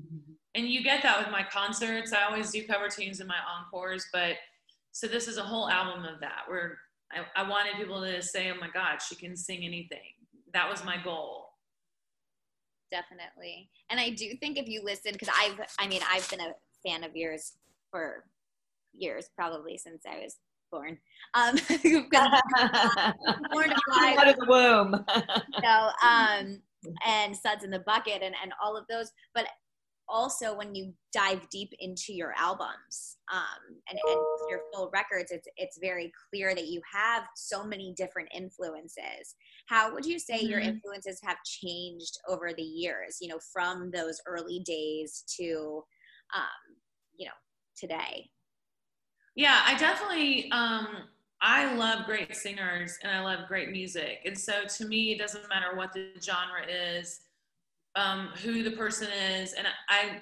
Mm-hmm. 0.00 0.32
And 0.54 0.68
you 0.68 0.82
get 0.82 1.02
that 1.02 1.18
with 1.18 1.30
my 1.30 1.42
concerts. 1.42 2.12
I 2.12 2.24
always 2.24 2.50
do 2.50 2.66
cover 2.66 2.88
tunes 2.88 3.20
in 3.20 3.26
my 3.26 3.38
encores, 3.58 4.04
but 4.12 4.34
so 4.92 5.06
this 5.06 5.28
is 5.28 5.38
a 5.38 5.42
whole 5.42 5.70
album 5.70 6.04
of 6.04 6.20
that 6.20 6.42
where 6.46 6.76
I, 7.10 7.42
I 7.42 7.48
wanted 7.48 7.76
people 7.76 8.02
to 8.02 8.20
say, 8.20 8.50
"Oh 8.50 8.58
my 8.60 8.68
God, 8.74 8.98
she 9.00 9.14
can 9.14 9.36
sing 9.36 9.64
anything." 9.64 10.14
That 10.52 10.68
was 10.68 10.84
my 10.84 10.96
goal 11.02 11.46
definitely. 12.90 13.70
And 13.88 14.00
I 14.00 14.10
do 14.10 14.34
think 14.40 14.58
if 14.58 14.68
you 14.68 14.82
listen, 14.84 15.12
because 15.12 15.28
I've, 15.38 15.60
I 15.78 15.86
mean, 15.86 16.00
I've 16.10 16.28
been 16.28 16.40
a 16.40 16.52
fan 16.84 17.04
of 17.04 17.14
yours 17.14 17.52
for 17.90 18.24
years, 18.92 19.30
probably 19.36 19.78
since 19.78 20.02
I 20.06 20.18
was 20.18 20.36
born. 20.70 20.98
Um, 21.34 21.56
born 23.52 23.72
out 23.92 24.28
of 24.28 24.36
the 24.36 24.46
womb. 24.48 25.04
so, 25.62 26.06
um, 26.06 26.62
and 27.06 27.36
Suds 27.36 27.64
in 27.64 27.70
the 27.70 27.80
Bucket 27.80 28.22
and, 28.22 28.34
and 28.42 28.52
all 28.62 28.76
of 28.76 28.84
those. 28.88 29.10
But 29.34 29.46
also 30.08 30.56
when 30.56 30.74
you 30.74 30.92
dive 31.12 31.48
deep 31.50 31.72
into 31.78 32.12
your 32.12 32.34
albums 32.36 33.18
um, 33.32 33.76
and, 33.88 33.98
and 34.08 34.20
your 34.48 34.60
full 34.72 34.90
records, 34.92 35.30
it's 35.30 35.46
it's 35.56 35.78
very 35.80 36.12
clear 36.30 36.54
that 36.54 36.66
you 36.66 36.80
have 36.92 37.24
so 37.36 37.62
many 37.62 37.94
different 37.96 38.28
influences. 38.34 39.34
How 39.66 39.92
would 39.92 40.04
you 40.04 40.18
say 40.18 40.38
mm-hmm. 40.38 40.50
your 40.50 40.60
influences 40.60 41.20
have 41.22 41.36
changed 41.44 42.18
over 42.28 42.50
the 42.56 42.62
years? 42.62 43.18
You 43.20 43.28
know, 43.28 43.38
from 43.52 43.90
those 43.92 44.20
early 44.26 44.60
days 44.64 45.24
to, 45.38 45.84
um, 46.34 46.76
you 47.16 47.26
know, 47.26 47.32
today. 47.76 48.30
Yeah, 49.34 49.60
I 49.64 49.76
definitely. 49.76 50.50
Um, 50.52 50.88
I 51.42 51.74
love 51.74 52.04
great 52.04 52.36
singers 52.36 52.98
and 53.02 53.10
I 53.10 53.22
love 53.22 53.48
great 53.48 53.70
music, 53.70 54.20
and 54.26 54.38
so 54.38 54.64
to 54.64 54.86
me, 54.86 55.12
it 55.12 55.18
doesn't 55.18 55.48
matter 55.48 55.74
what 55.74 55.92
the 55.92 56.10
genre 56.20 56.66
is 56.68 57.20
um, 57.96 58.28
who 58.42 58.62
the 58.62 58.72
person 58.72 59.08
is, 59.10 59.52
and 59.54 59.66
I, 59.88 60.20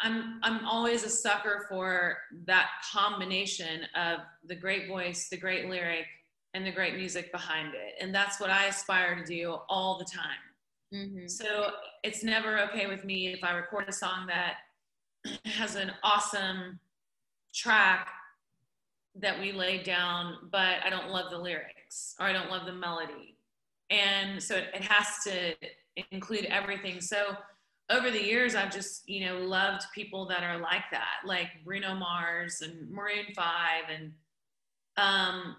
I'm 0.00 0.40
I'm 0.42 0.66
always 0.66 1.04
a 1.04 1.08
sucker 1.08 1.66
for 1.68 2.18
that 2.46 2.68
combination 2.92 3.82
of 3.94 4.20
the 4.44 4.56
great 4.56 4.88
voice, 4.88 5.28
the 5.28 5.36
great 5.36 5.68
lyric, 5.68 6.06
and 6.54 6.66
the 6.66 6.72
great 6.72 6.96
music 6.96 7.30
behind 7.32 7.74
it, 7.74 7.94
and 8.00 8.14
that's 8.14 8.40
what 8.40 8.50
I 8.50 8.66
aspire 8.66 9.14
to 9.14 9.24
do 9.24 9.56
all 9.68 9.98
the 9.98 10.04
time. 10.04 10.38
Mm-hmm. 10.94 11.26
So 11.28 11.70
it's 12.02 12.22
never 12.22 12.58
okay 12.60 12.86
with 12.86 13.04
me 13.04 13.32
if 13.32 13.42
I 13.44 13.52
record 13.52 13.88
a 13.88 13.92
song 13.92 14.26
that 14.26 14.56
has 15.46 15.76
an 15.76 15.92
awesome 16.02 16.78
track 17.52 18.08
that 19.16 19.38
we 19.38 19.52
laid 19.52 19.84
down, 19.84 20.36
but 20.50 20.76
I 20.84 20.90
don't 20.90 21.10
love 21.10 21.30
the 21.30 21.38
lyrics 21.38 22.14
or 22.18 22.26
I 22.26 22.32
don't 22.32 22.50
love 22.50 22.66
the 22.66 22.72
melody. 22.72 23.36
And 23.90 24.42
so 24.42 24.56
it, 24.56 24.68
it 24.74 24.82
has 24.82 25.22
to 25.24 25.54
include 26.10 26.46
everything. 26.46 27.00
So 27.00 27.36
over 27.90 28.10
the 28.10 28.22
years, 28.22 28.54
I've 28.54 28.72
just, 28.72 29.08
you 29.08 29.26
know, 29.26 29.38
loved 29.38 29.84
people 29.94 30.26
that 30.26 30.42
are 30.42 30.58
like 30.58 30.84
that, 30.92 31.26
like 31.26 31.48
Bruno 31.64 31.94
Mars 31.94 32.62
and 32.62 32.90
Maroon 32.90 33.26
5 33.34 33.44
and, 33.94 34.12
um, 34.96 35.56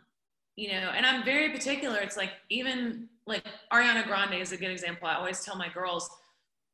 you 0.55 0.71
know, 0.71 0.91
and 0.95 1.05
I'm 1.05 1.23
very 1.23 1.50
particular. 1.51 2.00
It's 2.00 2.17
like 2.17 2.31
even 2.50 3.07
like 3.25 3.43
Ariana 3.71 4.05
Grande 4.05 4.35
is 4.35 4.51
a 4.51 4.57
good 4.57 4.71
example. 4.71 5.07
I 5.07 5.15
always 5.15 5.43
tell 5.43 5.55
my 5.55 5.69
girls, 5.69 6.09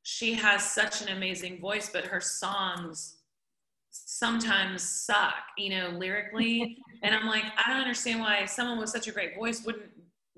she 0.04 0.34
has 0.34 0.64
such 0.64 1.02
an 1.02 1.10
amazing 1.10 1.60
voice, 1.60 1.90
but 1.92 2.06
her 2.06 2.22
songs 2.22 3.19
sometimes 3.92 4.84
suck, 4.84 5.34
you 5.58 5.70
know, 5.70 5.90
lyrically. 5.98 6.78
and 7.04 7.14
I'm 7.16 7.28
like, 7.28 7.44
I 7.58 7.70
don't 7.70 7.82
understand 7.82 8.20
why 8.20 8.46
someone 8.46 8.80
with 8.80 8.90
such 8.90 9.08
a 9.08 9.12
great 9.12 9.36
voice 9.38 9.64
wouldn't 9.66 9.92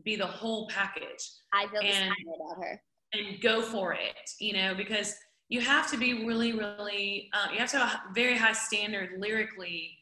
be 0.04 0.16
the 0.16 0.28
whole 0.28 0.68
package. 0.68 1.30
I 1.54 1.68
feel 1.68 1.82
and, 1.82 2.12
about 2.36 2.64
her 2.64 2.82
and 3.14 3.42
go 3.42 3.62
for 3.62 3.94
it, 3.94 4.30
you 4.40 4.54
know, 4.54 4.74
because 4.76 5.16
you 5.50 5.62
have 5.62 5.90
to 5.92 5.98
be 5.98 6.26
really, 6.26 6.54
really, 6.54 7.30
uh, 7.34 7.52
you 7.52 7.60
have 7.60 7.72
to 7.72 7.80
have 7.80 8.00
a 8.10 8.14
very 8.14 8.38
high 8.38 8.54
standard 8.54 9.20
lyrically, 9.20 9.98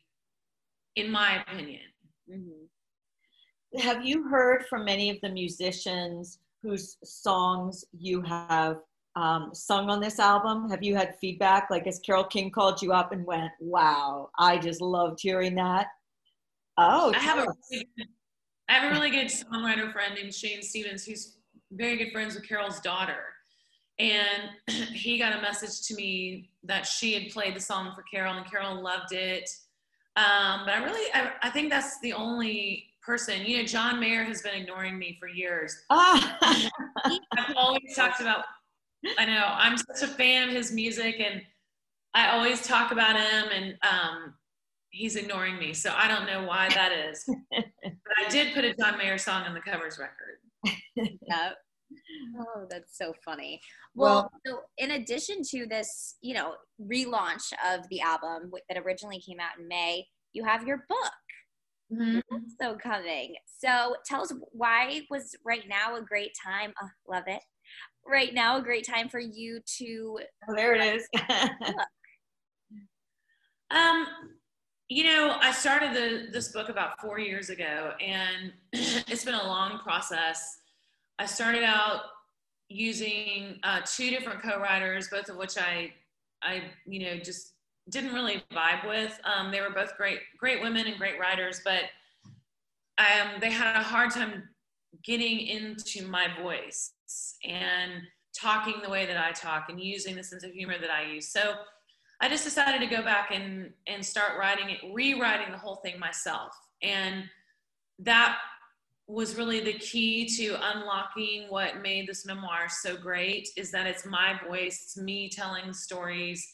in 0.95 1.09
my 1.09 1.41
opinion. 1.41 1.81
Mm-hmm. 2.31 3.79
Have 3.79 4.05
you 4.05 4.27
heard 4.29 4.65
from 4.69 4.85
many 4.85 5.09
of 5.09 5.17
the 5.21 5.29
musicians 5.29 6.39
whose 6.61 6.97
songs 7.03 7.85
you 7.97 8.21
have 8.21 8.77
um, 9.15 9.49
sung 9.53 9.89
on 9.89 9.99
this 9.99 10.19
album? 10.19 10.69
Have 10.69 10.83
you 10.83 10.95
had 10.95 11.15
feedback? 11.19 11.69
Like, 11.69 11.85
has 11.85 11.99
Carole 11.99 12.23
King 12.23 12.51
called 12.51 12.81
you 12.81 12.93
up 12.93 13.11
and 13.11 13.25
went, 13.25 13.51
"Wow, 13.59 14.29
I 14.37 14.57
just 14.57 14.81
loved 14.81 15.19
hearing 15.21 15.55
that"? 15.55 15.87
Oh, 16.77 17.11
I 17.13 17.19
have 17.19 17.39
a 17.39 17.41
really 17.41 17.87
good, 17.97 18.07
I 18.69 18.73
have 18.73 18.91
a 18.91 18.95
really 18.95 19.09
good 19.09 19.27
songwriter 19.27 19.91
friend 19.91 20.15
named 20.15 20.33
Shane 20.33 20.61
Stevens 20.61 21.05
who's 21.05 21.37
very 21.71 21.97
good 21.97 22.11
friends 22.11 22.35
with 22.35 22.47
Carole's 22.47 22.79
daughter. 22.79 23.25
And 23.99 24.49
he 24.93 25.17
got 25.17 25.37
a 25.37 25.41
message 25.41 25.85
to 25.87 25.95
me 25.95 26.51
that 26.63 26.85
she 26.85 27.13
had 27.13 27.31
played 27.31 27.55
the 27.55 27.59
song 27.59 27.91
for 27.95 28.03
Carole 28.03 28.37
and 28.37 28.49
Carole 28.49 28.81
loved 28.81 29.11
it. 29.11 29.49
Um, 30.15 30.61
but 30.65 30.73
I 30.73 30.83
really, 30.83 31.11
I, 31.13 31.31
I, 31.43 31.49
think 31.49 31.69
that's 31.69 31.99
the 32.01 32.13
only 32.13 32.87
person, 33.05 33.45
you 33.45 33.57
know, 33.57 33.63
John 33.63 33.99
Mayer 33.99 34.23
has 34.23 34.41
been 34.41 34.53
ignoring 34.55 34.97
me 34.97 35.17
for 35.19 35.27
years. 35.27 35.75
Ah. 35.89 36.37
I've 37.05 37.55
always 37.55 37.95
talked 37.95 38.19
about, 38.19 38.45
I 39.17 39.25
know, 39.25 39.45
I'm 39.47 39.77
such 39.77 40.09
a 40.09 40.13
fan 40.13 40.49
of 40.49 40.55
his 40.55 40.71
music 40.71 41.19
and 41.19 41.41
I 42.13 42.31
always 42.31 42.61
talk 42.65 42.91
about 42.91 43.15
him 43.15 43.49
and 43.53 43.75
um, 43.83 44.33
he's 44.89 45.15
ignoring 45.15 45.57
me. 45.57 45.73
So 45.73 45.93
I 45.95 46.07
don't 46.07 46.25
know 46.25 46.47
why 46.47 46.69
that 46.69 46.91
is. 46.91 47.23
but 47.51 47.63
I 48.17 48.29
did 48.29 48.53
put 48.53 48.65
a 48.65 48.73
John 48.73 48.97
Mayer 48.97 49.17
song 49.17 49.43
on 49.43 49.53
the 49.53 49.61
covers 49.61 49.99
record 49.99 50.39
yeah. 50.95 51.51
Oh, 52.37 52.65
that's 52.69 52.97
so 52.97 53.13
funny. 53.25 53.59
Well, 53.95 54.29
well, 54.45 54.57
so 54.57 54.61
in 54.77 54.91
addition 54.91 55.41
to 55.51 55.65
this, 55.65 56.15
you 56.21 56.33
know, 56.33 56.55
relaunch 56.81 57.51
of 57.67 57.87
the 57.89 58.01
album 58.01 58.51
that 58.67 58.77
originally 58.77 59.19
came 59.19 59.39
out 59.39 59.59
in 59.59 59.67
May, 59.67 60.05
you 60.33 60.43
have 60.43 60.67
your 60.67 60.85
book. 60.87 61.11
Mm-hmm. 61.91 62.37
So 62.61 62.75
coming. 62.75 63.35
So 63.45 63.95
tell 64.05 64.21
us 64.21 64.31
why 64.51 65.01
was 65.09 65.35
right 65.43 65.67
now 65.67 65.95
a 65.95 66.01
great 66.01 66.31
time? 66.45 66.73
Oh, 66.81 66.89
love 67.07 67.23
it. 67.27 67.41
Right 68.05 68.33
now, 68.33 68.57
a 68.57 68.61
great 68.61 68.85
time 68.85 69.09
for 69.09 69.19
you 69.19 69.59
to. 69.77 70.19
Oh, 70.49 70.55
there 70.55 70.73
it 70.75 70.95
is. 70.95 71.07
um, 73.71 74.07
you 74.89 75.03
know, 75.03 75.37
I 75.39 75.51
started 75.51 75.93
the, 75.93 76.31
this 76.31 76.51
book 76.51 76.69
about 76.69 76.99
four 76.99 77.19
years 77.19 77.49
ago, 77.49 77.93
and 78.01 78.51
it's 78.73 79.23
been 79.23 79.35
a 79.35 79.45
long 79.45 79.79
process. 79.79 80.57
I 81.19 81.25
started 81.25 81.63
out 81.63 82.01
using 82.69 83.59
uh, 83.63 83.81
two 83.85 84.09
different 84.09 84.41
co-writers, 84.41 85.07
both 85.09 85.29
of 85.29 85.37
which 85.37 85.57
I, 85.57 85.93
I, 86.41 86.63
you 86.85 87.05
know, 87.05 87.17
just 87.17 87.53
didn't 87.89 88.13
really 88.13 88.43
vibe 88.51 88.87
with. 88.87 89.19
Um, 89.23 89.51
they 89.51 89.61
were 89.61 89.71
both 89.71 89.95
great, 89.97 90.19
great 90.37 90.61
women 90.61 90.87
and 90.87 90.97
great 90.97 91.19
writers, 91.19 91.61
but 91.63 91.83
um, 92.97 93.39
they 93.39 93.49
had 93.49 93.75
a 93.75 93.83
hard 93.83 94.11
time 94.11 94.43
getting 95.03 95.39
into 95.39 96.07
my 96.07 96.27
voice 96.41 96.93
and 97.43 98.03
talking 98.33 98.75
the 98.83 98.89
way 98.89 99.05
that 99.05 99.17
I 99.17 99.31
talk 99.31 99.69
and 99.69 99.81
using 99.81 100.15
the 100.15 100.23
sense 100.23 100.43
of 100.43 100.51
humor 100.51 100.75
that 100.79 100.91
I 100.91 101.11
use. 101.11 101.29
So 101.29 101.53
I 102.21 102.29
just 102.29 102.43
decided 102.43 102.79
to 102.79 102.95
go 102.95 103.01
back 103.01 103.31
and 103.31 103.71
and 103.87 104.05
start 104.05 104.37
writing 104.37 104.69
it, 104.69 104.79
rewriting 104.93 105.51
the 105.51 105.57
whole 105.57 105.77
thing 105.77 105.99
myself. 105.99 106.53
And 106.81 107.23
that 107.99 108.37
was 109.07 109.35
really 109.35 109.59
the 109.59 109.73
key 109.73 110.25
to 110.37 110.55
unlocking 110.71 111.47
what 111.49 111.81
made 111.81 112.07
this 112.07 112.25
memoir 112.25 112.69
so 112.69 112.95
great 112.95 113.49
is 113.57 113.71
that 113.71 113.87
it's 113.87 114.05
my 114.05 114.39
voice, 114.47 114.83
it's 114.83 114.97
me 114.97 115.29
telling 115.29 115.73
stories. 115.73 116.47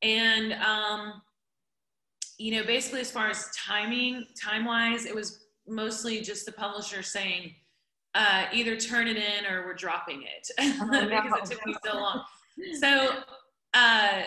And 0.00 0.54
um, 0.54 1.20
you 2.38 2.56
know, 2.56 2.64
basically 2.64 3.00
as 3.00 3.10
far 3.10 3.28
as 3.28 3.50
timing, 3.56 4.24
time-wise, 4.42 5.04
it 5.04 5.14
was 5.14 5.44
mostly 5.68 6.20
just 6.20 6.46
the 6.46 6.52
publisher 6.52 7.02
saying, 7.02 7.54
uh, 8.14 8.44
either 8.52 8.76
turn 8.76 9.08
it 9.08 9.16
in 9.16 9.46
or 9.50 9.64
we're 9.64 9.74
dropping 9.74 10.22
it 10.22 10.48
oh, 10.60 11.06
because 11.08 11.50
it 11.50 11.54
took 11.54 11.66
me 11.66 11.74
so 11.84 11.94
long. 11.94 12.22
So 12.78 13.08
uh, 13.72 14.22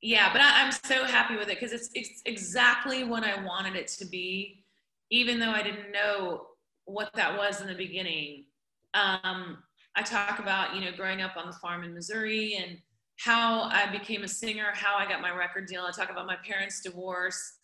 yeah, 0.00 0.32
but 0.32 0.42
I, 0.42 0.60
am 0.60 0.70
so 0.70 1.04
happy 1.06 1.34
with 1.34 1.48
it 1.48 1.58
because 1.58 1.72
it's, 1.72 1.88
it's 1.94 2.20
exactly 2.26 3.04
what 3.04 3.24
I 3.24 3.42
wanted 3.42 3.74
it 3.74 3.88
to 3.98 4.04
be, 4.04 4.62
even 5.10 5.40
though 5.40 5.50
I 5.50 5.62
didn't 5.62 5.92
know 5.92 6.46
what 6.84 7.10
that 7.14 7.36
was 7.36 7.60
in 7.60 7.66
the 7.66 7.74
beginning. 7.74 8.44
Um, 8.92 9.58
I 9.96 10.02
talk 10.02 10.40
about, 10.40 10.74
you 10.74 10.82
know, 10.82 10.92
growing 10.94 11.22
up 11.22 11.36
on 11.36 11.46
the 11.46 11.54
farm 11.54 11.84
in 11.84 11.94
Missouri 11.94 12.56
and 12.62 12.78
how 13.18 13.62
I 13.62 13.90
became 13.90 14.24
a 14.24 14.28
singer, 14.28 14.66
how 14.74 14.94
I 14.96 15.08
got 15.08 15.22
my 15.22 15.34
record 15.34 15.66
deal. 15.66 15.82
I 15.82 15.90
talk 15.90 16.10
about 16.10 16.26
my 16.26 16.36
parents' 16.46 16.82
divorce, 16.82 17.58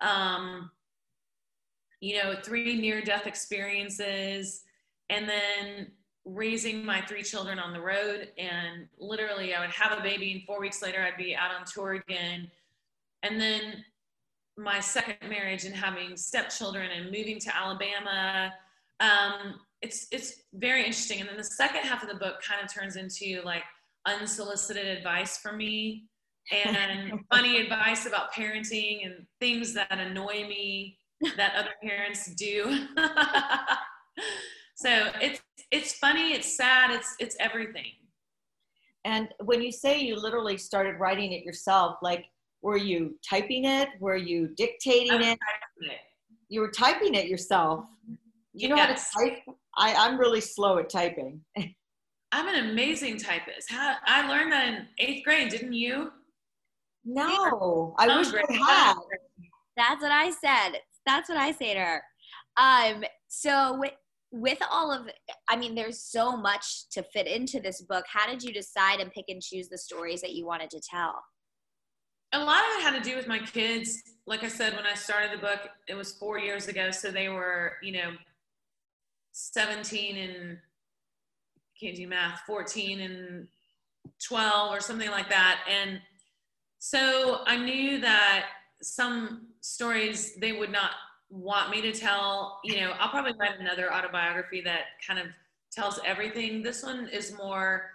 um, 0.00 0.70
you 2.00 2.22
know, 2.22 2.34
three 2.42 2.80
near 2.80 3.02
death 3.02 3.26
experiences. 3.26 4.62
And 5.08 5.28
then 5.28 5.88
raising 6.24 6.84
my 6.84 7.00
three 7.02 7.22
children 7.22 7.58
on 7.58 7.72
the 7.72 7.80
road. 7.80 8.28
And 8.38 8.86
literally, 8.98 9.54
I 9.54 9.60
would 9.60 9.70
have 9.70 9.98
a 9.98 10.02
baby, 10.02 10.32
and 10.32 10.42
four 10.44 10.60
weeks 10.60 10.82
later, 10.82 11.02
I'd 11.02 11.16
be 11.16 11.34
out 11.34 11.50
on 11.54 11.64
tour 11.64 11.94
again. 11.94 12.50
And 13.22 13.40
then 13.40 13.84
my 14.56 14.80
second 14.80 15.28
marriage 15.28 15.64
and 15.64 15.74
having 15.74 16.16
stepchildren 16.16 16.90
and 16.90 17.06
moving 17.06 17.38
to 17.40 17.56
Alabama. 17.56 18.52
Um, 19.00 19.60
it's 19.82 20.06
it's 20.10 20.42
very 20.54 20.80
interesting. 20.80 21.20
And 21.20 21.28
then 21.28 21.36
the 21.36 21.44
second 21.44 21.82
half 21.82 22.02
of 22.02 22.08
the 22.08 22.16
book 22.16 22.42
kind 22.42 22.62
of 22.62 22.72
turns 22.72 22.96
into 22.96 23.40
like 23.44 23.62
unsolicited 24.06 24.86
advice 24.86 25.38
from 25.38 25.56
me 25.56 26.04
and 26.52 27.20
funny 27.32 27.60
advice 27.60 28.06
about 28.06 28.32
parenting 28.32 29.06
and 29.06 29.26
things 29.40 29.72
that 29.74 29.90
annoy 29.90 30.46
me 30.46 30.98
that 31.36 31.54
other 31.56 31.70
parents 31.82 32.34
do. 32.34 32.86
so 34.74 35.10
it's 35.20 35.40
it's 35.70 35.92
funny, 35.94 36.32
it's 36.32 36.56
sad, 36.56 36.90
it's 36.90 37.14
it's 37.18 37.36
everything. 37.40 37.92
And 39.04 39.28
when 39.44 39.62
you 39.62 39.72
say 39.72 39.98
you 39.98 40.16
literally 40.16 40.58
started 40.58 40.98
writing 40.98 41.32
it 41.32 41.44
yourself, 41.44 41.96
like 42.02 42.26
were 42.62 42.76
you 42.76 43.18
typing 43.28 43.64
it? 43.64 43.88
Were 44.00 44.16
you 44.16 44.48
dictating 44.56 45.22
it? 45.22 45.38
it? 45.80 45.98
You 46.48 46.60
were 46.60 46.70
typing 46.70 47.14
it 47.14 47.26
yourself. 47.26 47.86
You 48.52 48.68
know 48.68 48.76
yes. 48.76 49.10
how 49.14 49.20
to 49.20 49.30
type? 49.30 49.38
I, 49.76 49.94
I'm 49.94 50.18
really 50.18 50.40
slow 50.40 50.78
at 50.78 50.90
typing. 50.90 51.40
I'm 52.32 52.48
an 52.48 52.70
amazing 52.70 53.18
typist. 53.18 53.70
How, 53.70 53.96
I 54.04 54.28
learned 54.28 54.52
that 54.52 54.68
in 54.68 54.86
eighth 54.98 55.24
grade, 55.24 55.50
didn't 55.50 55.72
you? 55.72 56.12
No, 57.04 57.94
I 57.98 58.18
wish 58.18 58.28
I 58.32 58.52
had. 58.52 58.94
That's 59.76 60.02
what 60.02 60.12
I 60.12 60.30
said. 60.30 60.80
That's 61.10 61.28
what 61.28 61.38
I 61.38 61.50
say 61.50 61.74
to 61.74 61.80
her. 61.80 62.02
Um, 62.56 63.02
so 63.26 63.76
with, 63.80 63.94
with 64.30 64.58
all 64.70 64.92
of, 64.92 65.08
I 65.48 65.56
mean, 65.56 65.74
there's 65.74 66.00
so 66.00 66.36
much 66.36 66.88
to 66.90 67.02
fit 67.02 67.26
into 67.26 67.58
this 67.58 67.82
book. 67.82 68.04
How 68.08 68.28
did 68.30 68.44
you 68.44 68.52
decide 68.52 69.00
and 69.00 69.10
pick 69.10 69.24
and 69.26 69.42
choose 69.42 69.68
the 69.68 69.76
stories 69.76 70.20
that 70.20 70.34
you 70.34 70.46
wanted 70.46 70.70
to 70.70 70.80
tell? 70.80 71.20
A 72.32 72.38
lot 72.38 72.60
of 72.60 72.78
it 72.78 72.82
had 72.82 73.02
to 73.02 73.10
do 73.10 73.16
with 73.16 73.26
my 73.26 73.40
kids. 73.40 74.00
Like 74.24 74.44
I 74.44 74.48
said, 74.48 74.76
when 74.76 74.86
I 74.86 74.94
started 74.94 75.32
the 75.32 75.38
book, 75.38 75.68
it 75.88 75.94
was 75.94 76.12
four 76.12 76.38
years 76.38 76.68
ago. 76.68 76.92
So 76.92 77.10
they 77.10 77.28
were, 77.28 77.72
you 77.82 77.90
know, 77.90 78.12
17 79.32 80.16
and 80.16 80.58
can't 81.80 81.96
do 81.96 82.06
math, 82.06 82.42
14 82.46 83.00
and 83.00 83.48
12 84.24 84.72
or 84.72 84.78
something 84.78 85.10
like 85.10 85.28
that. 85.28 85.58
And 85.68 86.00
so 86.78 87.40
I 87.46 87.56
knew 87.56 88.00
that 88.00 88.46
some 88.80 89.48
stories 89.60 90.34
they 90.36 90.52
would 90.52 90.70
not 90.70 90.92
want 91.30 91.70
me 91.70 91.80
to 91.82 91.92
tell. 91.92 92.60
You 92.64 92.80
know, 92.80 92.92
I'll 92.98 93.10
probably 93.10 93.34
write 93.38 93.58
another 93.58 93.92
autobiography 93.92 94.60
that 94.62 94.82
kind 95.06 95.18
of 95.18 95.26
tells 95.72 96.00
everything. 96.04 96.62
This 96.62 96.82
one 96.82 97.08
is 97.08 97.34
more, 97.36 97.90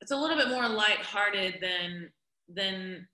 it's 0.00 0.10
a 0.10 0.16
little 0.16 0.36
bit 0.36 0.48
more 0.48 0.68
lighthearted 0.68 1.58
than 1.60 2.10
than 2.52 3.06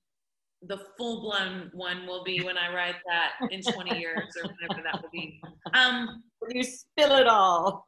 the 0.62 0.78
full 0.97 1.21
blown 1.21 1.71
one 1.75 2.06
will 2.06 2.25
be 2.25 2.42
when 2.42 2.56
I 2.56 2.75
write 2.75 2.97
that 3.06 3.33
in 3.50 3.62
20 3.62 3.99
years 4.00 4.35
or 4.42 4.50
whatever 4.50 4.83
that 4.83 5.02
will 5.02 5.11
be. 5.11 5.40
Um, 5.75 6.23
you 6.49 6.62
spill 6.62 7.16
it 7.16 7.26
all. 7.26 7.87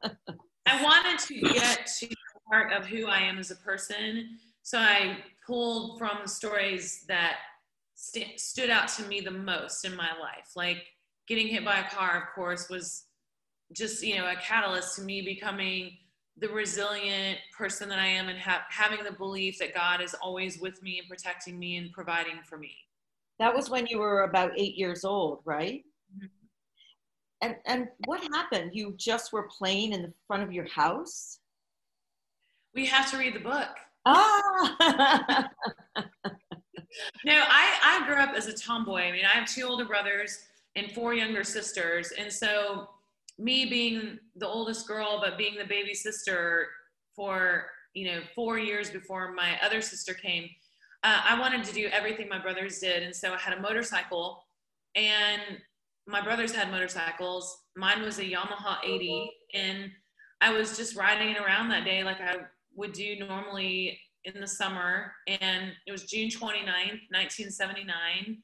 I 0.65 0.83
wanted 0.83 1.19
to 1.19 1.41
get 1.53 1.87
to 1.99 2.07
the 2.07 2.15
heart 2.47 2.71
of 2.71 2.85
who 2.85 3.07
I 3.07 3.19
am 3.19 3.39
as 3.39 3.51
a 3.51 3.55
person. 3.55 4.37
So 4.61 4.77
I 4.77 5.17
pulled 5.45 5.97
from 5.97 6.19
the 6.21 6.29
stories 6.29 7.05
that 7.07 7.37
st- 7.99 8.39
stood 8.39 8.69
out 8.69 8.87
to 8.87 9.03
me 9.03 9.19
the 9.19 9.31
most 9.31 9.85
in 9.85 9.95
my 9.95 10.09
life. 10.19 10.51
Like 10.55 10.85
getting 11.27 11.47
hit 11.47 11.65
by 11.65 11.79
a 11.79 11.89
car, 11.89 12.17
of 12.17 12.33
course, 12.33 12.69
was 12.69 13.05
just, 13.73 14.01
you 14.01 14.15
know, 14.15 14.27
a 14.27 14.35
catalyst 14.35 14.95
to 14.95 15.01
me 15.01 15.21
becoming 15.21 15.97
the 16.37 16.49
resilient 16.49 17.39
person 17.55 17.89
that 17.89 17.99
I 17.99 18.05
am 18.05 18.29
and 18.29 18.39
ha- 18.39 18.63
having 18.69 19.03
the 19.03 19.11
belief 19.11 19.59
that 19.59 19.75
God 19.75 20.01
is 20.01 20.15
always 20.15 20.59
with 20.59 20.81
me 20.81 20.99
and 20.99 21.07
protecting 21.07 21.59
me 21.59 21.75
and 21.75 21.91
providing 21.91 22.39
for 22.43 22.57
me. 22.57 22.75
That 23.39 23.53
was 23.53 23.69
when 23.69 23.85
you 23.87 23.99
were 23.99 24.23
about 24.23 24.57
eight 24.57 24.75
years 24.75 25.03
old, 25.03 25.41
right? 25.45 25.83
Mm-hmm. 26.15 26.25
And 27.41 27.55
and 27.65 27.87
what 28.05 28.21
happened? 28.33 28.71
You 28.73 28.95
just 28.97 29.31
were 29.31 29.47
playing 29.47 29.93
in 29.93 30.01
the 30.01 30.13
front 30.27 30.43
of 30.43 30.51
your 30.51 30.67
house? 30.67 31.39
We 32.73 32.85
have 32.87 33.09
to 33.11 33.17
read 33.17 33.33
the 33.33 33.39
book. 33.39 33.69
Ah. 34.05 35.49
no, 37.25 37.33
I 37.33 37.99
I 38.01 38.05
grew 38.05 38.15
up 38.15 38.33
as 38.35 38.47
a 38.47 38.53
tomboy. 38.53 39.01
I 39.01 39.11
mean, 39.11 39.25
I 39.25 39.37
have 39.37 39.47
two 39.47 39.63
older 39.63 39.85
brothers 39.85 40.45
and 40.75 40.91
four 40.91 41.13
younger 41.13 41.43
sisters, 41.43 42.11
and 42.17 42.31
so 42.31 42.89
me 43.37 43.65
being 43.65 44.19
the 44.35 44.47
oldest 44.47 44.87
girl, 44.87 45.19
but 45.21 45.37
being 45.37 45.57
the 45.57 45.65
baby 45.65 45.93
sister 45.93 46.67
for 47.15 47.67
you 47.93 48.05
know 48.05 48.21
four 48.35 48.57
years 48.57 48.89
before 48.89 49.33
my 49.33 49.57
other 49.63 49.81
sister 49.81 50.13
came, 50.13 50.49
uh, 51.03 51.21
I 51.23 51.39
wanted 51.39 51.63
to 51.65 51.73
do 51.73 51.87
everything 51.91 52.27
my 52.29 52.39
brothers 52.39 52.79
did, 52.79 53.03
and 53.03 53.15
so 53.15 53.33
I 53.33 53.37
had 53.37 53.57
a 53.57 53.61
motorcycle, 53.61 54.43
and 54.95 55.41
my 56.07 56.21
brothers 56.21 56.51
had 56.51 56.71
motorcycles. 56.71 57.63
Mine 57.75 58.01
was 58.01 58.19
a 58.19 58.23
Yamaha 58.23 58.77
80, 58.83 59.31
and 59.53 59.91
I 60.41 60.51
was 60.51 60.75
just 60.75 60.95
riding 60.95 61.37
around 61.37 61.69
that 61.69 61.85
day 61.85 62.03
like 62.03 62.19
I 62.19 62.37
would 62.75 62.93
do 62.93 63.17
normally 63.19 63.99
in 64.25 64.39
the 64.39 64.47
summer. 64.47 65.13
And 65.27 65.71
it 65.87 65.91
was 65.91 66.03
June 66.03 66.29
29th, 66.29 67.07
1979. 67.09 68.37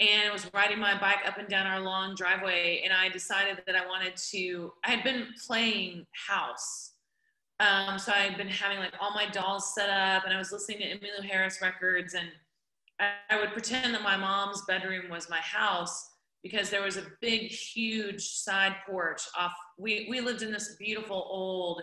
And 0.00 0.28
I 0.28 0.32
was 0.32 0.50
riding 0.52 0.78
my 0.78 0.98
bike 0.98 1.20
up 1.26 1.38
and 1.38 1.48
down 1.48 1.66
our 1.66 1.80
long 1.80 2.14
driveway, 2.16 2.82
and 2.82 2.92
I 2.92 3.08
decided 3.08 3.58
that 3.66 3.76
I 3.76 3.86
wanted 3.86 4.16
to. 4.30 4.72
I 4.84 4.90
had 4.90 5.04
been 5.04 5.28
playing 5.46 6.06
house. 6.12 6.94
Um, 7.60 7.98
so 7.98 8.10
I 8.10 8.20
had 8.20 8.36
been 8.36 8.48
having 8.48 8.78
like 8.78 8.94
all 9.00 9.12
my 9.14 9.28
dolls 9.30 9.74
set 9.74 9.90
up, 9.90 10.24
and 10.24 10.34
I 10.34 10.38
was 10.38 10.50
listening 10.50 10.78
to 10.78 10.98
Emmylou 10.98 11.24
Harris 11.24 11.60
records, 11.62 12.14
and 12.14 12.26
I, 12.98 13.12
I 13.30 13.40
would 13.40 13.52
pretend 13.52 13.94
that 13.94 14.02
my 14.02 14.16
mom's 14.16 14.62
bedroom 14.66 15.08
was 15.08 15.30
my 15.30 15.38
house 15.38 16.08
because 16.42 16.70
there 16.70 16.82
was 16.82 16.96
a 16.96 17.06
big, 17.20 17.50
huge 17.50 18.22
side 18.22 18.74
porch 18.86 19.22
off. 19.38 19.52
We, 19.78 20.06
we 20.10 20.20
lived 20.20 20.42
in 20.42 20.50
this 20.50 20.74
beautiful 20.76 21.26
old, 21.30 21.82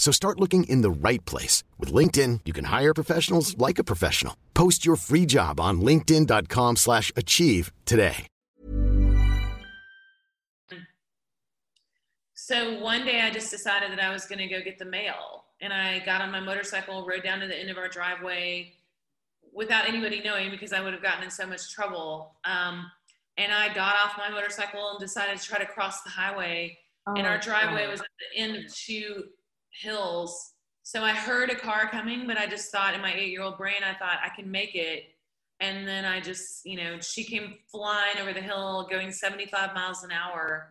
So 0.00 0.10
start 0.10 0.40
looking 0.40 0.64
in 0.64 0.80
the 0.80 0.90
right 0.90 1.22
place. 1.26 1.62
With 1.78 1.92
LinkedIn, 1.92 2.40
you 2.46 2.54
can 2.54 2.64
hire 2.64 2.94
professionals 2.94 3.56
like 3.58 3.78
a 3.78 3.84
professional. 3.84 4.34
Post 4.54 4.84
your 4.84 4.96
free 4.96 5.26
job 5.26 5.60
on 5.60 5.82
linkedin.com 5.82 6.76
slash 6.76 7.12
achieve 7.14 7.70
today. 7.84 8.26
So 12.32 12.80
one 12.80 13.04
day 13.04 13.20
I 13.20 13.30
just 13.30 13.50
decided 13.50 13.92
that 13.92 14.00
I 14.00 14.10
was 14.10 14.24
going 14.24 14.38
to 14.38 14.48
go 14.48 14.60
get 14.64 14.78
the 14.78 14.86
mail. 14.86 15.44
And 15.60 15.72
I 15.72 15.98
got 16.00 16.22
on 16.22 16.32
my 16.32 16.40
motorcycle, 16.40 17.06
rode 17.06 17.22
down 17.22 17.38
to 17.40 17.46
the 17.46 17.54
end 17.54 17.68
of 17.68 17.76
our 17.76 17.88
driveway 17.88 18.72
without 19.52 19.86
anybody 19.86 20.22
knowing 20.24 20.50
because 20.50 20.72
I 20.72 20.80
would 20.80 20.94
have 20.94 21.02
gotten 21.02 21.24
in 21.24 21.30
so 21.30 21.46
much 21.46 21.70
trouble. 21.70 22.36
Um, 22.46 22.90
and 23.36 23.52
I 23.52 23.72
got 23.74 23.96
off 24.02 24.14
my 24.16 24.30
motorcycle 24.30 24.92
and 24.92 24.98
decided 24.98 25.38
to 25.38 25.46
try 25.46 25.58
to 25.58 25.66
cross 25.66 26.02
the 26.02 26.10
highway. 26.10 26.78
Oh, 27.06 27.14
and 27.16 27.26
our 27.26 27.38
driveway 27.38 27.84
God. 27.84 27.90
was 27.90 28.00
at 28.00 28.06
the 28.34 28.40
end 28.40 28.56
of 28.56 28.74
two 28.74 29.24
hills. 29.80 30.52
So 30.82 31.02
I 31.02 31.12
heard 31.12 31.50
a 31.50 31.54
car 31.54 31.88
coming, 31.88 32.26
but 32.26 32.36
I 32.36 32.46
just 32.46 32.72
thought 32.72 32.94
in 32.94 33.00
my 33.00 33.14
eight 33.14 33.30
year 33.30 33.42
old 33.42 33.58
brain, 33.58 33.82
I 33.84 33.94
thought 33.94 34.18
I 34.24 34.28
can 34.34 34.50
make 34.50 34.74
it. 34.74 35.04
And 35.60 35.86
then 35.86 36.04
I 36.04 36.20
just, 36.20 36.64
you 36.64 36.76
know, 36.76 36.98
she 37.00 37.22
came 37.22 37.54
flying 37.70 38.18
over 38.20 38.32
the 38.32 38.40
hill 38.40 38.86
going 38.90 39.12
75 39.12 39.74
miles 39.74 40.02
an 40.04 40.10
hour 40.10 40.70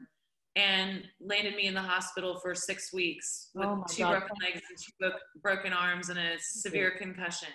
and 0.55 1.03
landed 1.21 1.55
me 1.55 1.67
in 1.67 1.75
the 1.75 1.81
hospital 1.81 2.39
for 2.39 2.55
six 2.55 2.91
weeks 2.91 3.49
with 3.53 3.67
oh 3.67 3.83
two 3.87 4.03
God. 4.03 4.19
broken 4.19 4.35
legs 4.43 4.61
and 4.67 5.11
two 5.11 5.11
broken 5.41 5.73
arms 5.73 6.09
and 6.09 6.17
a 6.17 6.37
severe 6.39 6.91
concussion 6.97 7.49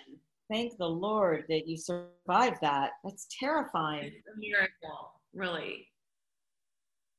thank 0.49 0.77
the 0.77 0.87
Lord 0.87 1.45
that 1.49 1.67
you 1.67 1.77
survived 1.77 2.57
that. 2.61 2.91
That's 3.03 3.27
terrifying. 3.39 4.05
It's 4.05 4.27
a 4.27 4.39
miracle, 4.39 5.11
really. 5.33 5.87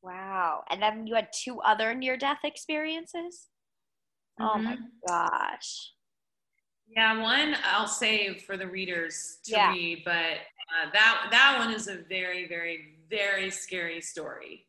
Wow. 0.02 0.62
And 0.70 0.80
then 0.80 1.06
you 1.06 1.14
had 1.14 1.28
two 1.44 1.60
other 1.60 1.94
near 1.94 2.16
death 2.16 2.40
experiences? 2.44 3.48
Mm-hmm. 4.40 4.58
Oh 4.58 4.62
my 4.62 4.76
mm-hmm. 4.76 4.84
gosh. 5.06 5.92
Yeah, 6.88 7.20
one 7.20 7.56
I'll 7.64 7.88
save 7.88 8.42
for 8.42 8.56
the 8.56 8.66
readers 8.66 9.38
to 9.44 9.52
yeah. 9.52 9.72
read, 9.72 10.02
but 10.04 10.12
uh, 10.14 10.90
that 10.92 11.28
that 11.30 11.58
one 11.58 11.74
is 11.74 11.88
a 11.88 11.98
very, 12.08 12.46
very, 12.48 12.98
very 13.10 13.50
scary 13.50 14.00
story. 14.00 14.66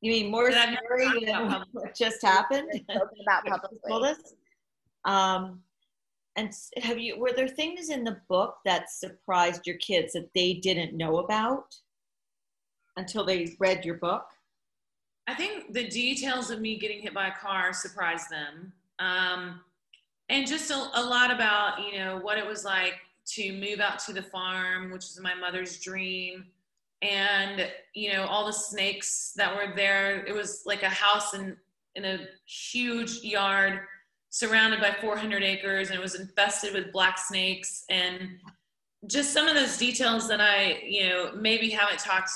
You 0.00 0.12
mean 0.12 0.30
more 0.30 0.50
scary 0.50 1.24
than 1.24 1.64
what 1.72 1.94
just 1.94 2.22
happened? 2.22 2.68
Spoken 2.90 3.18
about 3.22 3.44
publicly. 3.44 4.14
Um, 5.04 5.60
and 6.36 6.52
have 6.78 6.98
you 6.98 7.18
were 7.18 7.32
there 7.32 7.48
things 7.48 7.90
in 7.90 8.04
the 8.04 8.20
book 8.28 8.56
that 8.64 8.90
surprised 8.90 9.66
your 9.66 9.76
kids 9.76 10.14
that 10.14 10.30
they 10.34 10.54
didn't 10.54 10.96
know 10.96 11.18
about 11.18 11.74
until 12.96 13.24
they 13.24 13.56
read 13.58 13.84
your 13.84 13.96
book? 13.96 14.26
I 15.30 15.34
think 15.34 15.72
the 15.72 15.86
details 15.88 16.50
of 16.50 16.60
me 16.60 16.76
getting 16.76 17.02
hit 17.02 17.14
by 17.14 17.28
a 17.28 17.32
car 17.32 17.72
surprised 17.72 18.30
them. 18.30 18.72
Um, 18.98 19.60
and 20.28 20.44
just 20.44 20.72
a, 20.72 20.90
a 20.94 21.04
lot 21.04 21.30
about, 21.30 21.78
you 21.80 21.98
know, 21.98 22.18
what 22.18 22.36
it 22.36 22.44
was 22.44 22.64
like 22.64 22.94
to 23.34 23.52
move 23.52 23.78
out 23.78 24.00
to 24.00 24.12
the 24.12 24.22
farm, 24.22 24.90
which 24.90 25.02
was 25.02 25.20
my 25.22 25.36
mother's 25.36 25.78
dream. 25.78 26.46
And, 27.00 27.70
you 27.94 28.12
know, 28.12 28.24
all 28.24 28.44
the 28.44 28.52
snakes 28.52 29.32
that 29.36 29.54
were 29.54 29.72
there. 29.76 30.24
It 30.26 30.34
was 30.34 30.64
like 30.66 30.82
a 30.82 30.88
house 30.88 31.32
in, 31.32 31.56
in 31.94 32.04
a 32.04 32.18
huge 32.46 33.22
yard 33.22 33.82
surrounded 34.30 34.80
by 34.80 34.96
400 35.00 35.44
acres 35.44 35.90
and 35.90 35.98
it 35.98 36.02
was 36.02 36.16
infested 36.16 36.74
with 36.74 36.92
black 36.92 37.18
snakes 37.18 37.84
and 37.88 38.30
just 39.06 39.32
some 39.32 39.46
of 39.46 39.54
those 39.54 39.76
details 39.78 40.28
that 40.28 40.40
I, 40.40 40.82
you 40.84 41.08
know, 41.08 41.32
maybe 41.36 41.70
haven't 41.70 42.00
talked 42.00 42.30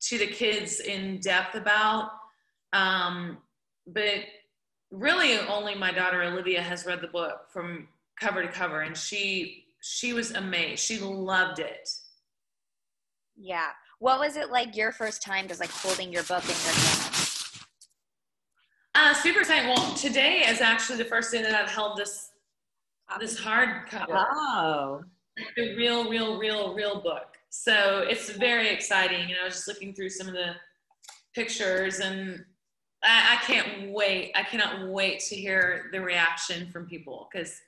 to 0.00 0.18
the 0.18 0.26
kids 0.26 0.80
in 0.80 1.18
depth 1.18 1.54
about. 1.54 2.10
Um, 2.72 3.38
but 3.86 4.24
really 4.90 5.38
only 5.38 5.74
my 5.74 5.92
daughter 5.92 6.22
Olivia 6.22 6.60
has 6.60 6.86
read 6.86 7.00
the 7.00 7.08
book 7.08 7.46
from 7.52 7.88
cover 8.18 8.42
to 8.42 8.48
cover 8.48 8.82
and 8.82 8.96
she 8.96 9.64
she 9.82 10.12
was 10.12 10.32
amazed. 10.32 10.84
She 10.84 10.98
loved 10.98 11.58
it. 11.58 11.88
Yeah. 13.36 13.68
What 13.98 14.20
was 14.20 14.36
it 14.36 14.50
like 14.50 14.76
your 14.76 14.92
first 14.92 15.22
time 15.22 15.48
just 15.48 15.60
like 15.60 15.70
holding 15.70 16.12
your 16.12 16.22
book 16.24 16.42
in 16.44 16.50
your 16.50 16.74
hand? 16.74 17.16
Uh, 18.94 19.14
super 19.14 19.40
exciting. 19.40 19.68
Well, 19.68 19.94
today 19.94 20.40
is 20.46 20.60
actually 20.60 20.98
the 20.98 21.04
first 21.04 21.32
day 21.32 21.40
that 21.42 21.54
I've 21.54 21.70
held 21.70 21.96
this 21.96 22.30
this 23.18 23.40
hardcover, 23.40 24.24
Oh, 24.32 25.02
the 25.56 25.74
real, 25.76 26.08
real, 26.08 26.38
real, 26.38 26.74
real 26.74 27.00
book. 27.00 27.29
So 27.50 28.04
it's 28.08 28.30
very 28.30 28.68
exciting. 28.70 29.28
You 29.28 29.34
know, 29.34 29.42
I 29.42 29.44
was 29.46 29.54
just 29.54 29.68
looking 29.68 29.92
through 29.92 30.10
some 30.10 30.28
of 30.28 30.34
the 30.34 30.54
pictures, 31.34 31.98
and 31.98 32.44
I, 33.02 33.36
I 33.36 33.44
can't 33.44 33.90
wait. 33.90 34.32
I 34.36 34.44
cannot 34.44 34.88
wait 34.88 35.20
to 35.28 35.34
hear 35.34 35.90
the 35.92 36.00
reaction 36.00 36.70
from 36.70 36.86
people 36.86 37.28
because, 37.30 37.60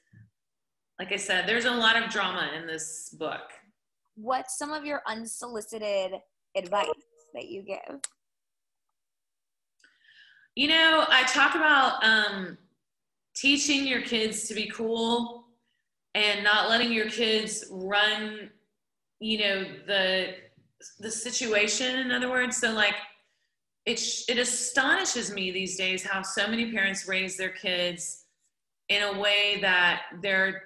like 1.01 1.13
I 1.13 1.17
said, 1.17 1.49
there's 1.49 1.65
a 1.65 1.71
lot 1.71 2.01
of 2.01 2.11
drama 2.11 2.51
in 2.57 2.67
this 2.67 3.11
book. 3.19 3.51
What's 4.15 4.57
some 4.57 4.73
of 4.73 4.85
your 4.85 5.03
unsolicited 5.07 6.13
advice 6.57 6.87
that 7.35 7.49
you 7.49 7.63
give? 7.63 8.01
You 10.55 10.69
know, 10.69 11.07
I 11.09 11.25
talk 11.25 11.55
about 11.55 12.05
um, 12.05 12.57
teaching 13.35 13.87
your 13.87 14.03
kids 14.03 14.47
to 14.49 14.55
be 14.55 14.67
cool 14.69 15.47
and 16.15 16.45
not 16.45 16.69
letting 16.69 16.93
your 16.93 17.09
kids 17.09 17.65
run, 17.71 18.51
you 19.23 19.39
know, 19.39 19.65
the 19.87 20.35
the 20.99 21.11
situation. 21.11 22.01
In 22.01 22.11
other 22.11 22.29
words, 22.29 22.57
so 22.57 22.73
like 22.73 22.97
it 23.87 23.99
sh- 23.99 24.25
it 24.29 24.39
astonishes 24.39 25.33
me 25.33 25.53
these 25.53 25.77
days 25.77 26.05
how 26.05 26.23
so 26.23 26.49
many 26.49 26.73
parents 26.73 27.07
raise 27.07 27.37
their 27.37 27.51
kids 27.51 28.25
in 28.89 29.03
a 29.03 29.19
way 29.19 29.59
that 29.61 30.03
they're 30.23 30.63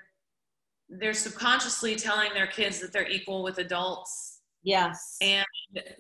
they're 0.88 1.14
subconsciously 1.14 1.96
telling 1.96 2.32
their 2.32 2.46
kids 2.46 2.80
that 2.80 2.92
they're 2.92 3.08
equal 3.08 3.42
with 3.42 3.58
adults 3.58 4.40
yes. 4.62 5.16
and 5.20 5.46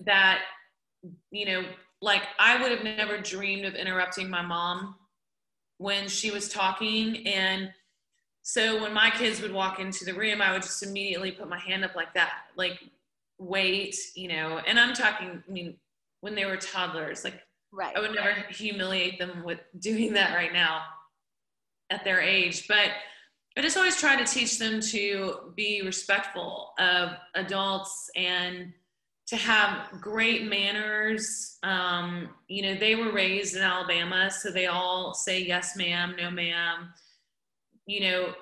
that 0.04 0.42
you 1.30 1.44
know 1.44 1.64
like 2.00 2.22
i 2.38 2.60
would 2.60 2.70
have 2.70 2.84
never 2.84 3.18
dreamed 3.18 3.64
of 3.64 3.74
interrupting 3.74 4.30
my 4.30 4.42
mom 4.42 4.94
when 5.78 6.08
she 6.08 6.30
was 6.30 6.48
talking 6.48 7.26
and 7.26 7.70
so 8.48 8.80
when 8.80 8.92
my 8.92 9.10
kids 9.10 9.40
would 9.40 9.52
walk 9.52 9.80
into 9.80 10.04
the 10.04 10.14
room 10.14 10.40
i 10.40 10.52
would 10.52 10.62
just 10.62 10.82
immediately 10.82 11.32
put 11.32 11.48
my 11.48 11.58
hand 11.58 11.84
up 11.84 11.94
like 11.96 12.12
that 12.14 12.44
like 12.56 12.78
wait 13.38 13.96
you 14.14 14.28
know 14.28 14.60
and 14.66 14.78
i'm 14.78 14.94
talking 14.94 15.42
i 15.48 15.52
mean 15.52 15.76
when 16.20 16.34
they 16.34 16.44
were 16.44 16.56
toddlers 16.56 17.24
like 17.24 17.42
Right. 17.76 17.94
I 17.94 18.00
would 18.00 18.14
never 18.14 18.32
humiliate 18.50 19.18
them 19.18 19.42
with 19.44 19.60
doing 19.78 20.14
that 20.14 20.34
right 20.34 20.52
now 20.52 20.82
at 21.90 22.04
their 22.04 22.20
age. 22.20 22.66
But 22.68 22.90
I 23.56 23.60
just 23.60 23.76
always 23.76 24.00
try 24.00 24.16
to 24.16 24.24
teach 24.24 24.58
them 24.58 24.80
to 24.80 25.52
be 25.54 25.82
respectful 25.82 26.72
of 26.78 27.10
adults 27.34 28.10
and 28.16 28.72
to 29.26 29.36
have 29.36 29.90
great 30.00 30.48
manners. 30.48 31.58
Um, 31.62 32.30
you 32.48 32.62
know, 32.62 32.74
they 32.76 32.94
were 32.94 33.12
raised 33.12 33.56
in 33.56 33.62
Alabama, 33.62 34.30
so 34.30 34.50
they 34.50 34.66
all 34.66 35.12
say 35.12 35.42
yes, 35.42 35.76
ma'am, 35.76 36.14
no, 36.16 36.30
ma'am. 36.30 36.92
You 37.86 38.00
know, 38.00 38.34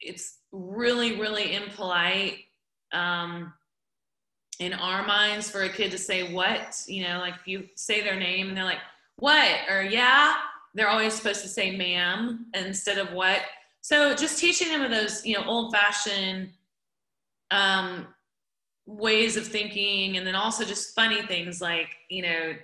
it's 0.00 0.38
really, 0.52 1.18
really 1.18 1.54
impolite. 1.54 2.44
Um, 2.92 3.52
in 4.58 4.72
our 4.72 5.06
minds 5.06 5.48
for 5.48 5.62
a 5.62 5.68
kid 5.68 5.90
to 5.90 5.98
say 5.98 6.32
what 6.32 6.82
you 6.86 7.04
know 7.04 7.18
like 7.18 7.34
if 7.34 7.46
you 7.46 7.68
say 7.76 8.02
their 8.02 8.18
name 8.18 8.48
and 8.48 8.56
they're 8.56 8.64
like 8.64 8.80
what 9.16 9.58
or 9.70 9.82
yeah 9.82 10.34
they're 10.74 10.88
always 10.88 11.14
supposed 11.14 11.42
to 11.42 11.48
say 11.48 11.76
ma'am 11.76 12.46
instead 12.54 12.98
of 12.98 13.12
what 13.12 13.40
so 13.80 14.14
just 14.14 14.38
teaching 14.38 14.68
them 14.68 14.82
of 14.82 14.90
those 14.90 15.24
you 15.24 15.34
know 15.34 15.44
old 15.44 15.72
fashioned 15.72 16.50
um, 17.50 18.06
ways 18.86 19.36
of 19.36 19.46
thinking 19.46 20.16
and 20.16 20.26
then 20.26 20.34
also 20.34 20.64
just 20.64 20.94
funny 20.94 21.22
things 21.22 21.60
like 21.60 21.88
you 22.10 22.22
know 22.22 22.54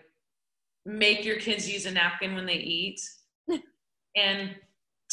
make 0.85 1.25
your 1.25 1.37
kids 1.37 1.71
use 1.71 1.87
a 1.87 1.91
napkin 1.91 2.35
when 2.35 2.45
they 2.45 2.55
eat 2.55 3.01
and 4.17 4.55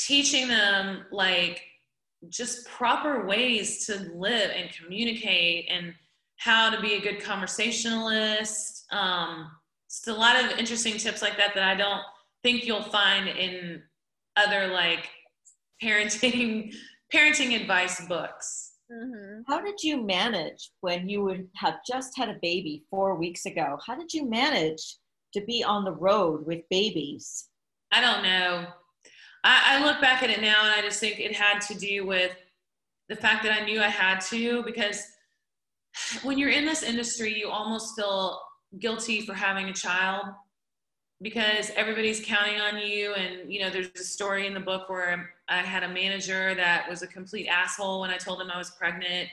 teaching 0.05 0.47
them 0.47 1.05
like 1.11 1.61
just 2.29 2.67
proper 2.67 3.25
ways 3.25 3.85
to 3.85 4.11
live 4.15 4.51
and 4.55 4.71
communicate 4.73 5.67
and 5.69 5.93
how 6.37 6.69
to 6.69 6.81
be 6.81 6.95
a 6.95 7.01
good 7.01 7.21
conversationalist. 7.21 8.85
Um, 8.91 9.51
just 9.89 10.07
a 10.07 10.13
lot 10.13 10.43
of 10.43 10.57
interesting 10.57 10.97
tips 10.97 11.21
like 11.21 11.37
that 11.37 11.53
that 11.55 11.63
I 11.63 11.75
don't 11.75 12.01
think 12.43 12.65
you'll 12.65 12.83
find 12.83 13.27
in 13.27 13.81
other 14.35 14.67
like 14.67 15.09
parenting 15.83 16.73
parenting 17.13 17.59
advice 17.59 18.05
books. 18.07 18.71
Mm-hmm. 18.91 19.41
How 19.47 19.61
did 19.61 19.83
you 19.83 20.03
manage 20.03 20.71
when 20.81 21.07
you 21.07 21.23
would 21.23 21.47
have 21.55 21.79
just 21.85 22.17
had 22.17 22.29
a 22.29 22.39
baby 22.41 22.83
four 22.89 23.15
weeks 23.15 23.45
ago? 23.45 23.77
How 23.85 23.95
did 23.95 24.13
you 24.13 24.29
manage 24.29 24.97
to 25.33 25.41
be 25.41 25.63
on 25.63 25.85
the 25.85 25.93
road 25.93 26.45
with 26.45 26.61
babies? 26.69 27.47
I 27.91 28.01
don't 28.01 28.23
know. 28.23 28.67
I, 29.43 29.77
I 29.77 29.85
look 29.85 30.01
back 30.01 30.23
at 30.23 30.29
it 30.29 30.41
now 30.41 30.63
and 30.63 30.71
I 30.71 30.81
just 30.81 30.99
think 30.99 31.19
it 31.19 31.35
had 31.35 31.59
to 31.61 31.75
do 31.75 32.05
with 32.05 32.35
the 33.09 33.15
fact 33.15 33.43
that 33.43 33.59
I 33.59 33.65
knew 33.65 33.81
I 33.81 33.89
had 33.89 34.19
to 34.29 34.63
because 34.63 35.03
when 36.23 36.37
you're 36.37 36.49
in 36.49 36.65
this 36.65 36.83
industry, 36.83 37.37
you 37.37 37.49
almost 37.49 37.95
feel 37.95 38.39
guilty 38.79 39.21
for 39.21 39.33
having 39.33 39.69
a 39.69 39.73
child 39.73 40.27
because 41.21 41.71
everybody's 41.75 42.23
counting 42.23 42.59
on 42.59 42.77
you. 42.77 43.13
And, 43.13 43.51
you 43.51 43.61
know, 43.61 43.69
there's 43.69 43.89
a 43.95 44.03
story 44.03 44.47
in 44.47 44.53
the 44.53 44.59
book 44.59 44.89
where 44.89 45.31
I 45.47 45.57
had 45.57 45.83
a 45.83 45.89
manager 45.89 46.55
that 46.55 46.89
was 46.89 47.01
a 47.01 47.07
complete 47.07 47.47
asshole 47.47 48.01
when 48.01 48.09
I 48.09 48.17
told 48.17 48.41
him 48.41 48.49
I 48.49 48.57
was 48.57 48.71
pregnant. 48.71 49.29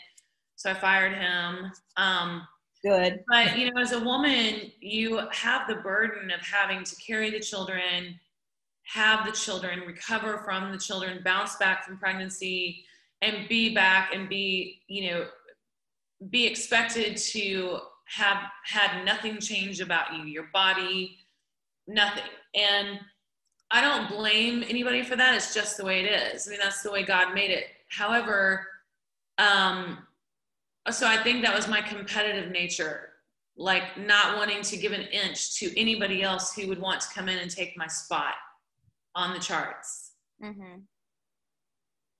So 0.56 0.70
I 0.70 0.74
fired 0.74 1.14
him. 1.14 1.72
Um, 1.96 2.46
Good. 2.84 3.24
but, 3.28 3.56
you 3.56 3.70
know, 3.70 3.80
as 3.80 3.92
a 3.92 4.00
woman, 4.00 4.72
you 4.80 5.20
have 5.30 5.66
the 5.68 5.76
burden 5.76 6.30
of 6.30 6.40
having 6.40 6.84
to 6.84 6.96
carry 6.96 7.30
the 7.30 7.40
children, 7.40 8.18
have 8.88 9.26
the 9.26 9.32
children, 9.32 9.80
recover 9.80 10.38
from 10.38 10.72
the 10.72 10.78
children, 10.78 11.20
bounce 11.22 11.56
back 11.56 11.84
from 11.84 11.98
pregnancy, 11.98 12.84
and 13.20 13.48
be 13.48 13.74
back 13.74 14.14
and 14.14 14.28
be, 14.28 14.80
you 14.88 15.10
know, 15.10 15.26
be 16.30 16.46
expected 16.46 17.16
to 17.16 17.78
have 18.06 18.38
had 18.64 19.04
nothing 19.04 19.38
change 19.40 19.80
about 19.80 20.16
you, 20.16 20.24
your 20.24 20.48
body, 20.54 21.18
nothing. 21.86 22.24
And 22.54 22.98
I 23.70 23.82
don't 23.82 24.08
blame 24.08 24.64
anybody 24.66 25.02
for 25.02 25.16
that. 25.16 25.34
It's 25.34 25.52
just 25.52 25.76
the 25.76 25.84
way 25.84 26.02
it 26.04 26.10
is. 26.10 26.48
I 26.48 26.50
mean, 26.50 26.60
that's 26.62 26.82
the 26.82 26.90
way 26.90 27.02
God 27.02 27.34
made 27.34 27.50
it. 27.50 27.66
However, 27.90 28.66
um, 29.36 29.98
so 30.90 31.06
I 31.06 31.22
think 31.22 31.42
that 31.42 31.54
was 31.54 31.68
my 31.68 31.82
competitive 31.82 32.50
nature, 32.50 33.10
like 33.58 33.98
not 33.98 34.38
wanting 34.38 34.62
to 34.62 34.78
give 34.78 34.92
an 34.92 35.02
inch 35.02 35.58
to 35.58 35.78
anybody 35.78 36.22
else 36.22 36.54
who 36.54 36.68
would 36.68 36.80
want 36.80 37.02
to 37.02 37.08
come 37.10 37.28
in 37.28 37.38
and 37.38 37.50
take 37.50 37.76
my 37.76 37.86
spot 37.86 38.34
on 39.18 39.34
the 39.34 39.40
charts. 39.40 40.12
Mm-hmm. 40.42 40.80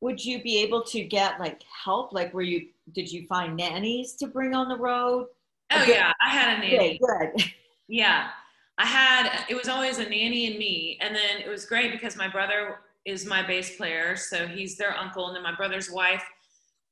Would 0.01 0.25
you 0.25 0.43
be 0.43 0.59
able 0.63 0.83
to 0.85 1.03
get 1.05 1.39
like 1.41 1.63
help? 1.85 2.13
Like, 2.13 2.35
were 2.35 2.43
you, 2.43 2.67
did 2.93 3.11
you 3.11 3.27
find 3.27 3.57
nannies 3.57 4.15
to 4.17 4.27
bring 4.27 4.53
on 4.55 4.69
the 4.69 4.77
road? 4.77 5.27
Oh 5.71 5.83
Okay. 5.83 5.93
yeah, 5.93 6.13
I 6.21 6.29
had 6.31 6.59
a 6.59 6.61
nanny. 6.61 6.99
Good, 6.99 7.33
good. 7.37 7.45
Yeah. 7.91 8.29
I 8.77 8.85
had 8.85 9.47
it 9.49 9.57
was 9.57 9.67
always 9.69 9.99
a 9.99 10.05
nanny 10.05 10.47
and 10.49 10.59
me. 10.59 10.99
And 11.01 11.15
then 11.15 11.41
it 11.45 11.49
was 11.49 11.65
great 11.65 11.91
because 11.91 12.17
my 12.17 12.29
brother 12.29 12.81
is 13.07 13.25
my 13.25 13.43
bass 13.45 13.77
player, 13.77 14.15
so 14.15 14.47
he's 14.47 14.77
their 14.77 14.95
uncle. 14.97 15.27
And 15.29 15.35
then 15.35 15.43
my 15.43 15.55
brother's 15.57 15.91
wife 15.91 16.23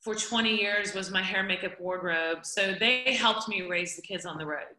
for 0.00 0.14
20 0.14 0.56
years 0.56 0.94
was 0.94 1.10
my 1.10 1.22
hair 1.22 1.42
makeup 1.42 1.78
wardrobe. 1.78 2.46
So 2.46 2.74
they 2.80 3.14
helped 3.14 3.46
me 3.48 3.62
raise 3.62 3.94
the 3.94 4.02
kids 4.02 4.24
on 4.24 4.38
the 4.38 4.46
road. 4.46 4.74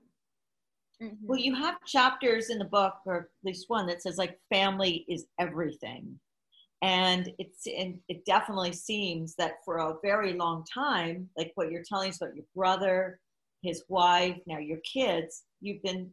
Mm-hmm. 1.02 1.28
Well, 1.28 1.40
you 1.40 1.54
have 1.56 1.76
chapters 1.86 2.50
in 2.50 2.58
the 2.58 2.66
book, 2.66 2.96
or 3.06 3.16
at 3.18 3.26
least 3.44 3.66
one 3.70 3.86
that 3.88 4.02
says 4.02 4.18
like 4.18 4.40
family 4.50 5.06
is 5.08 5.26
everything. 5.40 6.20
And 6.82 7.32
it's 7.40 7.66
and 7.68 7.98
it 8.08 8.26
definitely 8.26 8.74
seems 8.74 9.36
that 9.36 9.56
for 9.66 9.78
a 9.78 9.96
very 10.04 10.34
long 10.34 10.64
time, 10.72 11.30
like 11.38 11.52
what 11.56 11.72
you're 11.72 11.84
telling 11.88 12.10
us 12.10 12.22
about 12.22 12.36
your 12.36 12.46
brother, 12.56 13.20
his 13.64 13.84
wife, 13.90 14.38
now 14.46 14.60
your 14.60 14.80
kids, 14.92 15.44
you've 15.62 15.82
been 15.82 16.12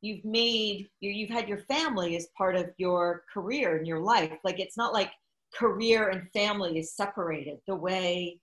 you've 0.00 0.24
made 0.24 0.88
you've 1.00 1.30
had 1.30 1.48
your 1.48 1.58
family 1.58 2.16
as 2.16 2.28
part 2.36 2.56
of 2.56 2.70
your 2.76 3.22
career 3.32 3.76
and 3.76 3.86
your 3.86 4.00
life. 4.00 4.38
Like 4.44 4.58
it's 4.58 4.76
not 4.76 4.92
like 4.92 5.10
career 5.54 6.08
and 6.08 6.30
family 6.32 6.78
is 6.78 6.94
separated 6.94 7.58
the 7.66 7.74
way 7.74 8.38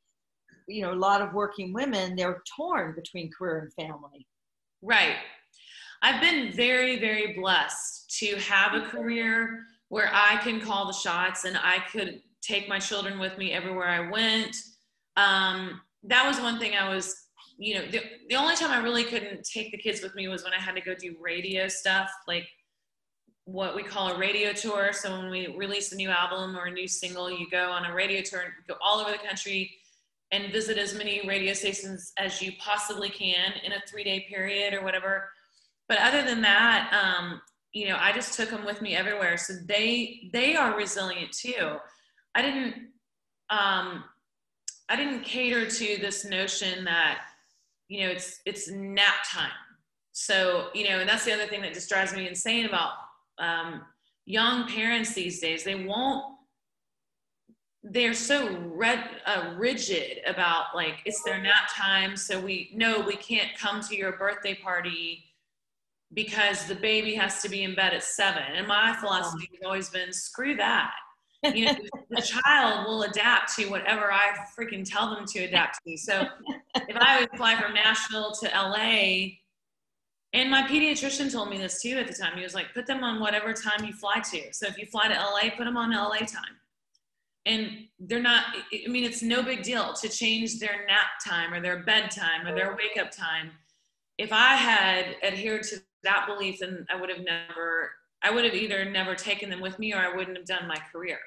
you 0.68 0.82
know 0.82 0.94
a 0.94 0.96
lot 0.96 1.22
of 1.22 1.34
working 1.34 1.74
women 1.74 2.16
they're 2.16 2.44
torn 2.56 2.94
between 2.96 3.32
career 3.32 3.60
and 3.60 3.74
family 3.74 4.28
right 4.82 5.16
i've 6.02 6.22
been 6.22 6.52
very 6.52 7.00
very 7.00 7.34
blessed 7.34 8.10
to 8.20 8.36
have 8.38 8.74
a 8.74 8.86
career 8.88 9.64
where 9.90 10.10
i 10.14 10.38
can 10.44 10.60
call 10.60 10.86
the 10.86 10.94
shots 10.94 11.46
and 11.46 11.58
i 11.58 11.80
could 11.92 12.22
take 12.42 12.68
my 12.70 12.80
children 12.80 13.20
with 13.20 13.38
me 13.38 13.52
everywhere 13.52 13.88
i 13.88 14.10
went 14.10 14.56
um, 15.16 15.82
that 16.04 16.28
was 16.28 16.40
one 16.40 16.60
thing 16.60 16.74
i 16.76 16.94
was 16.94 17.28
you 17.58 17.76
know 17.76 17.86
the, 17.92 18.02
the 18.30 18.36
only 18.36 18.56
time 18.56 18.72
i 18.72 18.82
really 18.82 19.04
couldn't 19.04 19.44
take 19.44 19.72
the 19.72 19.78
kids 19.78 20.02
with 20.02 20.14
me 20.16 20.28
was 20.28 20.44
when 20.44 20.54
i 20.54 20.58
had 20.58 20.76
to 20.76 20.82
go 20.82 20.94
do 20.94 21.16
radio 21.20 21.68
stuff 21.68 22.10
like 22.28 22.48
what 23.46 23.76
we 23.76 23.82
call 23.82 24.12
a 24.12 24.18
radio 24.20 24.52
tour 24.52 24.92
so 24.92 25.12
when 25.18 25.32
we 25.32 25.48
release 25.56 25.92
a 25.92 25.96
new 25.96 26.10
album 26.10 26.58
or 26.58 26.66
a 26.66 26.72
new 26.72 26.88
single 26.88 27.32
you 27.32 27.50
go 27.50 27.72
on 27.72 27.86
a 27.86 27.94
radio 27.94 28.22
tour 28.22 28.42
and 28.42 28.52
go 28.68 28.76
all 28.82 29.00
over 29.00 29.12
the 29.12 29.18
country 29.18 29.72
and 30.32 30.52
visit 30.52 30.78
as 30.78 30.94
many 30.94 31.26
radio 31.28 31.54
stations 31.54 32.12
as 32.18 32.42
you 32.42 32.52
possibly 32.60 33.10
can 33.10 33.54
in 33.64 33.72
a 33.72 33.82
three 33.88 34.04
day 34.04 34.26
period 34.30 34.74
or 34.74 34.84
whatever. 34.84 35.30
But 35.88 36.00
other 36.00 36.24
than 36.24 36.42
that, 36.42 36.92
um, 36.94 37.42
you 37.74 37.88
know, 37.88 37.98
I 38.00 38.12
just 38.12 38.34
took 38.34 38.50
them 38.50 38.66
with 38.66 38.82
me 38.82 38.96
everywhere. 38.96 39.38
So 39.38 39.54
they 39.66 40.30
they 40.34 40.56
are 40.56 40.76
resilient 40.76 41.32
too. 41.32 41.78
I 42.36 42.42
didn't 42.42 42.76
um, 43.50 44.04
I 44.90 44.96
didn't 44.96 45.24
cater 45.24 45.70
to 45.70 45.98
this 46.00 46.26
notion 46.26 46.84
that 46.86 47.20
you 47.88 48.06
know 48.06 48.12
it's 48.12 48.42
it's 48.46 48.70
nap 48.70 49.16
time. 49.26 49.52
So 50.12 50.70
you 50.74 50.90
know, 50.90 51.00
and 51.00 51.10
that's 51.10 51.26
the 51.26 51.34
other 51.34 51.48
thing 51.48 51.62
that 51.62 51.74
just 51.74 51.90
drives 51.90 52.14
me 52.14 52.28
insane 52.28 52.66
about 52.66 52.94
um, 53.38 53.82
young 54.26 54.68
parents 54.68 55.14
these 55.14 55.40
days. 55.40 55.64
They 55.64 55.86
won't 55.86 56.38
they're 57.92 58.14
so 58.14 58.58
red, 58.74 59.04
uh, 59.26 59.54
rigid 59.56 60.20
about 60.28 60.76
like 60.76 60.96
it's 61.06 61.24
their 61.24 61.42
nap 61.42 61.70
time 61.76 62.18
so 62.18 62.40
we 62.40 62.72
know 62.74 63.00
we 63.00 63.16
can't 63.16 63.58
come 63.58 63.82
to 63.82 63.96
your 63.96 64.14
birthday 64.14 64.54
party 64.54 65.24
because 66.14 66.66
the 66.66 66.76
baby 66.76 67.14
has 67.16 67.42
to 67.42 67.50
be 67.50 67.64
in 67.64 67.76
bed 67.76 67.94
at 67.94 68.04
seven. 68.04 68.44
And 68.56 68.68
my 68.68 68.96
philosophy 68.96 69.50
has 69.54 69.66
always 69.66 69.90
been 69.90 70.14
screw 70.14 70.56
that. 70.56 70.94
You 71.44 71.66
know 71.66 71.76
the 72.10 72.22
child 72.46 72.88
will 72.88 73.04
adapt 73.04 73.56
to 73.56 73.68
whatever 73.68 74.12
i 74.12 74.36
freaking 74.58 74.90
tell 74.90 75.14
them 75.14 75.26
to 75.28 75.40
adapt 75.44 75.80
to. 75.86 75.98
So 75.98 76.28
if 76.76 76.96
i 76.96 77.20
would 77.20 77.30
fly 77.38 77.60
from 77.60 77.74
nashville 77.74 78.32
to 78.42 78.48
la 78.48 79.28
and 80.34 80.52
my 80.52 80.64
pediatrician 80.64 81.32
told 81.32 81.50
me 81.50 81.58
this 81.58 81.82
too 81.82 81.98
at 81.98 82.08
the 82.08 82.14
time 82.14 82.38
he 82.38 82.44
was 82.44 82.54
like 82.54 82.74
put 82.74 82.86
them 82.86 83.04
on 83.04 83.20
whatever 83.20 83.54
time 83.54 83.86
you 83.86 83.94
fly 83.94 84.20
to. 84.32 84.52
So 84.52 84.68
if 84.68 84.78
you 84.78 84.86
fly 84.86 85.08
to 85.08 85.14
la 85.14 85.50
put 85.56 85.66
them 85.66 85.78
on 85.78 85.92
la 85.92 86.10
time. 86.18 86.58
And 87.46 87.86
they're 88.00 88.22
not 88.22 88.46
i 88.74 88.90
mean 88.90 89.04
it's 89.04 89.22
no 89.22 89.42
big 89.44 89.64
deal 89.64 89.94
to 89.94 90.10
change 90.10 90.60
their 90.60 90.86
nap 90.88 91.20
time 91.26 91.54
or 91.54 91.62
their 91.62 91.84
bedtime 91.84 92.46
or 92.46 92.56
their 92.56 92.72
wake 92.76 92.98
up 93.00 93.12
time. 93.12 93.52
If 94.18 94.34
i 94.34 94.56
had 94.56 95.18
adhered 95.24 95.64
to 95.64 95.82
that 96.08 96.26
belief 96.28 96.60
then 96.60 96.86
i 96.90 97.00
would 97.00 97.10
have 97.10 97.24
never 97.24 97.92
i 98.24 98.32
would 98.32 98.46
have 98.46 98.54
either 98.54 98.86
never 98.86 99.16
taken 99.16 99.50
them 99.50 99.62
with 99.62 99.78
me 99.80 99.94
or 99.94 99.98
i 99.98 100.16
wouldn't 100.16 100.38
have 100.38 100.46
done 100.46 100.68
my 100.68 100.78
career 100.92 101.20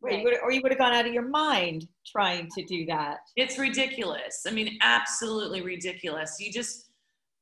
right. 0.00 0.24
or 0.42 0.52
you 0.52 0.60
would 0.62 0.72
have 0.72 0.78
gone 0.78 0.92
out 0.92 1.06
of 1.06 1.12
your 1.12 1.28
mind 1.28 1.86
trying 2.06 2.48
to 2.56 2.64
do 2.64 2.86
that 2.86 3.18
it's 3.36 3.58
ridiculous 3.58 4.44
i 4.46 4.50
mean 4.50 4.78
absolutely 4.82 5.62
ridiculous 5.62 6.36
you 6.38 6.52
just 6.52 6.90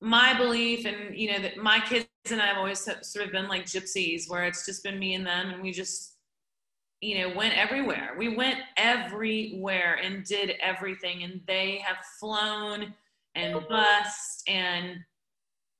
my 0.00 0.36
belief 0.36 0.84
and 0.86 1.16
you 1.16 1.32
know 1.32 1.38
that 1.40 1.56
my 1.56 1.80
kids 1.80 2.06
and 2.30 2.40
i 2.40 2.46
have 2.46 2.58
always 2.58 2.88
sort 3.02 3.24
of 3.24 3.32
been 3.32 3.48
like 3.48 3.64
gypsies 3.64 4.28
where 4.28 4.44
it's 4.44 4.66
just 4.66 4.82
been 4.82 4.98
me 4.98 5.14
and 5.14 5.26
them 5.26 5.50
and 5.50 5.62
we 5.62 5.72
just 5.72 6.16
you 7.00 7.18
know, 7.18 7.34
went 7.34 7.56
everywhere. 7.56 8.14
We 8.18 8.34
went 8.34 8.58
everywhere 8.76 9.98
and 10.02 10.24
did 10.24 10.54
everything. 10.60 11.24
And 11.24 11.40
they 11.46 11.82
have 11.86 11.98
flown 12.18 12.94
and 13.34 13.54
oh. 13.54 13.64
bussed 13.68 14.42
and 14.48 14.98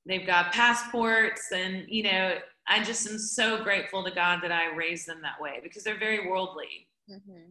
they've 0.07 0.27
got 0.27 0.53
passports. 0.53 1.53
And, 1.53 1.85
you 1.89 2.05
know, 2.05 2.37
I 2.69 2.83
just 2.83 3.09
am 3.09 3.19
so 3.19 3.63
grateful 3.63 4.05
to 4.05 4.11
God 4.11 4.41
that 4.43 4.53
I 4.53 4.75
raised 4.75 5.07
them 5.07 5.21
that 5.23 5.41
way 5.41 5.61
because 5.63 5.83
they're 5.85 5.99
very 5.99 6.29
worldly. 6.29 6.89
Mm-hmm. 7.11 7.51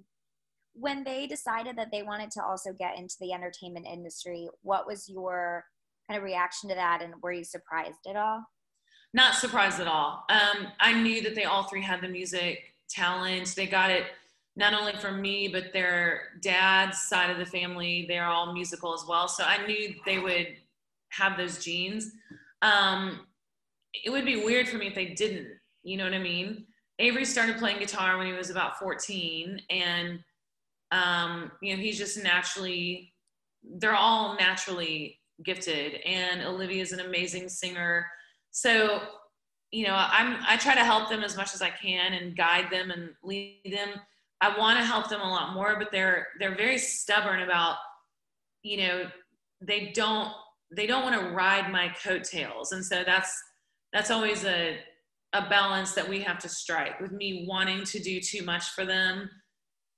When 0.74 1.04
they 1.04 1.26
decided 1.26 1.78
that 1.78 1.90
they 1.92 2.04
wanted 2.04 2.32
to 2.32 2.44
also 2.44 2.74
get 2.74 2.98
into 2.98 3.16
the 3.22 3.32
entertainment 3.32 3.86
industry, 3.86 4.50
what 4.62 4.86
was 4.86 5.08
your 5.08 5.64
kind 6.10 6.18
of 6.18 6.24
reaction 6.24 6.70
to 6.70 6.76
that? 6.76 7.02
And 7.02 7.14
were 7.22 7.32
you 7.32 7.44
surprised 7.44 8.00
at 8.08 8.18
all? 8.18 8.44
Not 9.14 9.36
surprised 9.36 9.80
at 9.80 9.88
all. 9.88 10.26
Um, 10.30 10.68
I 10.82 10.92
knew 11.02 11.22
that 11.22 11.36
they 11.36 11.46
all 11.46 11.64
three 11.64 11.82
had 11.82 12.02
the 12.02 12.10
music 12.10 12.60
talent. 12.90 13.56
They 13.56 13.68
got 13.68 13.90
it 13.90 14.04
not 14.58 14.74
only 14.74 14.94
from 14.94 15.22
me, 15.22 15.48
but 15.48 15.72
their 15.72 16.40
dad's 16.42 17.04
side 17.04 17.30
of 17.30 17.38
the 17.38 17.46
family. 17.46 18.06
They're 18.10 18.26
all 18.26 18.54
musical 18.54 18.94
as 18.94 19.06
well. 19.08 19.30
So 19.30 19.46
I 19.46 19.66
knew 19.66 19.96
they 20.06 20.20
would 20.20 20.58
have 21.10 21.38
those 21.38 21.64
genes. 21.64 22.12
Um, 22.66 23.20
it 24.04 24.10
would 24.10 24.26
be 24.26 24.44
weird 24.44 24.68
for 24.68 24.78
me 24.78 24.88
if 24.88 24.96
they 24.96 25.08
didn't. 25.08 25.48
You 25.84 25.98
know 25.98 26.04
what 26.04 26.14
I 26.14 26.20
mean? 26.20 26.66
Avery 27.00 27.26
started 27.26 27.58
playing 27.58 27.80
guitar 27.80 28.18
when 28.18 28.28
he 28.28 28.34
was 28.34 28.50
about 28.50 28.80
14, 28.80 29.62
and 29.70 30.20
um, 30.92 31.52
you 31.62 31.76
know 31.76 31.82
he's 31.82 31.98
just 31.98 32.22
naturally. 32.22 33.14
They're 33.64 33.96
all 33.96 34.36
naturally 34.36 35.20
gifted, 35.44 35.96
and 36.06 36.42
Olivia 36.42 36.82
is 36.82 36.92
an 36.92 37.02
amazing 37.02 37.50
singer. 37.50 38.08
So 38.52 39.02
you 39.72 39.86
know, 39.86 39.96
I'm 39.96 40.38
I 40.48 40.58
try 40.58 40.74
to 40.74 40.84
help 40.84 41.10
them 41.10 41.24
as 41.24 41.36
much 41.36 41.54
as 41.54 41.62
I 41.62 41.70
can 41.70 42.14
and 42.14 42.36
guide 42.36 42.72
them 42.72 42.92
and 42.92 43.10
lead 43.24 43.60
them. 43.66 43.90
I 44.42 44.58
want 44.58 44.80
to 44.80 44.86
help 44.86 45.10
them 45.10 45.22
a 45.22 45.30
lot 45.30 45.54
more, 45.54 45.76
but 45.78 45.92
they're 45.92 46.28
they're 46.40 46.56
very 46.56 46.78
stubborn 46.78 47.42
about, 47.42 47.76
you 48.64 48.78
know, 48.78 49.04
they 49.62 49.92
don't 49.94 50.32
they 50.76 50.88
don't 50.88 51.04
want 51.04 51.20
to 51.20 51.30
ride 51.30 51.72
my 51.72 51.94
coattails, 52.04 52.72
and 52.72 52.86
so 52.86 53.04
that's 53.06 53.36
that's 53.94 54.12
always 54.12 54.46
a 54.46 54.78
a 55.34 55.50
balance 55.50 55.94
that 55.94 56.08
we 56.08 56.22
have 56.22 56.40
to 56.40 56.50
strike 56.50 57.00
with 57.02 57.12
me 57.12 57.46
wanting 57.48 57.84
to 57.84 58.00
do 58.00 58.22
too 58.22 58.44
much 58.44 58.70
for 58.70 58.86
them. 58.86 59.30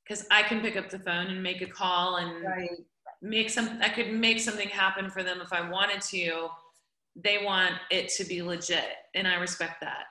Because 0.03 0.25
I 0.31 0.41
can 0.41 0.61
pick 0.61 0.77
up 0.77 0.89
the 0.89 0.99
phone 0.99 1.27
and 1.27 1.43
make 1.43 1.61
a 1.61 1.67
call 1.67 2.15
and 2.15 2.43
right. 2.43 2.69
make 3.21 3.49
some 3.49 3.79
I 3.81 3.89
could 3.89 4.11
make 4.11 4.39
something 4.39 4.69
happen 4.69 5.09
for 5.09 5.23
them 5.23 5.41
if 5.41 5.53
I 5.53 5.69
wanted 5.69 6.01
to. 6.01 6.47
They 7.15 7.43
want 7.43 7.73
it 7.89 8.09
to 8.09 8.23
be 8.23 8.43
legit 8.43 8.93
and 9.15 9.27
i 9.27 9.35
respect 9.35 9.81
that. 9.81 10.05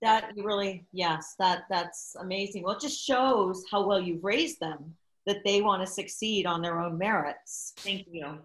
That 0.00 0.30
really 0.36 0.86
yes 0.92 1.34
that 1.38 1.64
that's 1.70 2.16
amazing. 2.20 2.62
Well 2.62 2.74
it 2.74 2.80
just 2.80 3.04
shows 3.04 3.64
how 3.70 3.86
well 3.86 4.00
you've 4.00 4.24
raised 4.24 4.60
them 4.60 4.94
that 5.26 5.44
they 5.44 5.60
want 5.60 5.86
to 5.86 5.86
succeed 5.86 6.46
on 6.46 6.62
their 6.62 6.80
own 6.80 6.98
merits. 6.98 7.74
Thank 7.78 8.06
you 8.10 8.38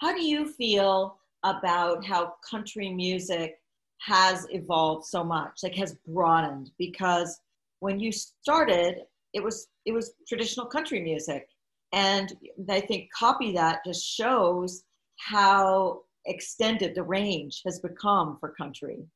how 0.00 0.14
do 0.14 0.24
you 0.24 0.46
feel 0.46 1.18
about 1.44 2.04
how 2.04 2.34
country 2.48 2.90
music 2.90 3.56
has 4.00 4.46
evolved 4.50 5.06
so 5.06 5.22
much 5.22 5.60
like 5.62 5.74
has 5.74 5.96
broadened 6.06 6.70
because 6.78 7.40
when 7.80 8.00
you 8.00 8.10
started 8.10 9.02
it 9.34 9.42
was 9.42 9.68
it 9.86 9.92
was 9.92 10.12
traditional 10.28 10.66
country 10.66 11.00
music 11.00 11.46
and 11.92 12.34
i 12.70 12.80
think 12.80 13.10
copy 13.12 13.52
that 13.52 13.80
just 13.84 14.04
shows 14.04 14.84
how 15.16 16.00
extended 16.26 16.94
the 16.94 17.02
range 17.02 17.62
has 17.64 17.78
become 17.80 18.36
for 18.40 18.50
country? 18.50 19.06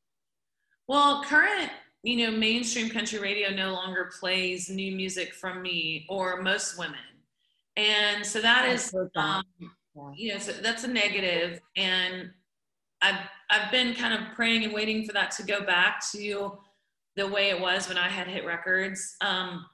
Well, 0.87 1.23
current, 1.25 1.71
you 2.03 2.17
know, 2.17 2.37
mainstream 2.37 2.91
country 2.91 3.19
radio 3.19 3.51
no 3.51 3.73
longer 3.73 4.11
plays 4.19 4.69
new 4.69 4.95
music 4.95 5.35
from 5.35 5.63
me 5.63 6.07
or 6.09 6.43
most 6.43 6.79
women. 6.79 6.99
And 7.77 8.25
so 8.25 8.41
that 8.41 8.69
is, 8.69 8.95
um, 9.17 9.43
yeah. 9.95 10.11
you 10.15 10.33
know, 10.33 10.39
so 10.39 10.53
that's 10.53 10.85
a 10.85 10.89
negative. 10.89 11.61
And 11.77 12.31
I've, 13.03 13.21
I've 13.51 13.71
been 13.71 13.95
kind 13.95 14.15
of 14.15 14.35
praying 14.35 14.65
and 14.65 14.73
waiting 14.73 15.05
for 15.05 15.13
that 15.13 15.31
to 15.33 15.43
go 15.43 15.65
back 15.65 16.03
to 16.13 16.59
the 17.17 17.29
way 17.29 17.51
it 17.51 17.61
was 17.61 17.89
when 17.89 17.99
I 17.99 18.09
had 18.09 18.27
hit 18.27 18.45
records. 18.45 19.17
Um, 19.21 19.67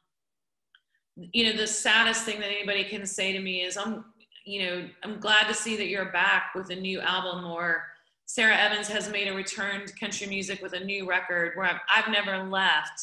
you 1.16 1.44
know, 1.44 1.56
the 1.56 1.66
saddest 1.66 2.24
thing 2.24 2.40
that 2.40 2.50
anybody 2.50 2.84
can 2.84 3.06
say 3.06 3.32
to 3.32 3.40
me 3.40 3.62
is, 3.62 3.76
I'm, 3.76 4.04
you 4.44 4.62
know, 4.62 4.88
I'm 5.02 5.20
glad 5.20 5.48
to 5.48 5.54
see 5.54 5.76
that 5.76 5.88
you're 5.88 6.12
back 6.12 6.54
with 6.54 6.70
a 6.70 6.76
new 6.76 7.00
album 7.00 7.44
or 7.44 7.84
sara 8.26 8.56
Evans 8.56 8.88
has 8.88 9.10
made 9.10 9.28
a 9.28 9.34
return 9.34 9.86
to 9.86 9.92
country 9.94 10.26
music 10.26 10.62
with 10.62 10.72
a 10.72 10.80
new 10.80 11.08
record 11.08 11.52
where 11.56 11.66
I've, 11.66 11.80
I've 11.88 12.12
never 12.12 12.48
left. 12.48 13.00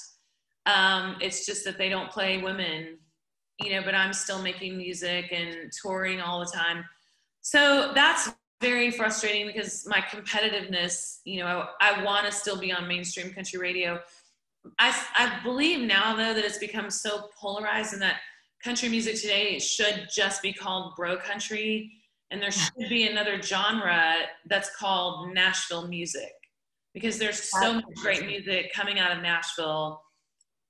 Um, 0.66 1.18
it's 1.22 1.46
just 1.46 1.66
that 1.66 1.78
they 1.78 1.90
don't 1.90 2.10
play 2.10 2.42
women, 2.42 2.98
you 3.62 3.72
know, 3.72 3.82
but 3.84 3.94
I'm 3.94 4.14
still 4.14 4.42
making 4.42 4.78
music 4.78 5.32
and 5.32 5.72
touring 5.82 6.22
all 6.22 6.40
the 6.40 6.52
time. 6.52 6.86
So 7.48 7.94
that's 7.96 8.30
very 8.60 8.92
frustrating 8.92 9.48
because 9.48 9.88
my 9.88 10.00
competitiveness, 10.00 11.20
you 11.24 11.40
know, 11.40 11.48
I, 11.80 11.94
I 11.94 12.04
want 12.04 12.26
to 12.26 12.32
still 12.34 12.60
be 12.60 12.74
on 12.74 12.90
mainstream 12.90 13.34
country 13.34 13.58
radio. 13.58 14.02
I, 14.80 14.94
I 15.16 15.40
believe 15.46 15.88
now 15.88 16.14
though 16.14 16.34
that 16.34 16.44
it's 16.44 16.58
become 16.58 16.90
so 16.90 17.30
polarized 17.40 17.94
and 17.94 18.02
that 18.02 18.18
country 18.62 18.90
music 18.90 19.16
today 19.16 19.60
should 19.60 20.10
just 20.14 20.42
be 20.42 20.52
called 20.52 20.94
bro 20.98 21.16
country 21.16 21.94
and 22.32 22.42
there 22.42 22.52
should 22.52 22.90
be 22.90 23.08
another 23.08 23.42
genre 23.42 24.14
that's 24.48 24.76
called 24.76 25.34
Nashville 25.34 25.88
music 25.88 26.34
because 26.94 27.18
there's 27.18 27.42
so 27.42 27.76
much 27.76 27.86
great 28.04 28.26
music 28.26 28.74
coming 28.74 29.00
out 29.00 29.16
of 29.16 29.24
Nashville 29.24 30.02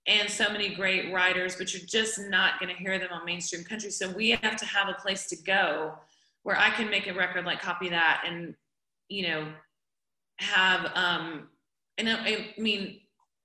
and 0.05 0.29
so 0.29 0.51
many 0.51 0.75
great 0.75 1.11
writers, 1.11 1.55
but 1.55 1.73
you're 1.73 1.87
just 1.87 2.19
not 2.29 2.59
going 2.59 2.73
to 2.73 2.79
hear 2.79 2.99
them 2.99 3.09
on 3.11 3.25
mainstream 3.25 3.63
country. 3.63 3.89
So 3.89 4.11
we 4.11 4.29
have 4.29 4.57
to 4.57 4.65
have 4.65 4.89
a 4.89 4.93
place 5.01 5.25
to 5.29 5.35
go 5.37 5.95
where 6.47 6.57
I 6.57 6.69
can 6.69 6.89
make 6.89 7.07
a 7.07 7.13
record 7.13 7.43
like 7.43 7.61
copy 7.61 7.89
that 7.89 8.23
and, 8.25 8.55
you 9.09 9.27
know, 9.27 9.49
have, 10.37 10.89
um, 10.95 11.49
and 11.97 12.07
I, 12.07 12.13
I 12.15 12.47
mean, 12.57 13.01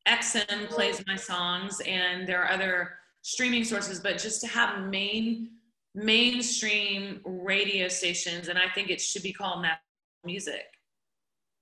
XM 0.07 0.69
plays 0.69 1.03
my 1.09 1.17
songs 1.17 1.81
and 1.85 2.29
there 2.29 2.41
are 2.45 2.53
other 2.53 2.91
streaming 3.23 3.65
sources, 3.65 3.99
but 3.99 4.19
just 4.19 4.41
to 4.43 4.47
have 4.47 4.85
main, 4.85 5.51
mainstream 5.97 7.21
radio 7.25 7.89
stations, 7.89 8.47
and 8.47 8.57
I 8.57 8.73
think 8.73 8.89
it 8.89 9.01
should 9.01 9.25
be 9.25 9.33
called 9.33 9.63
Nashville 9.63 9.81
music. 10.25 10.67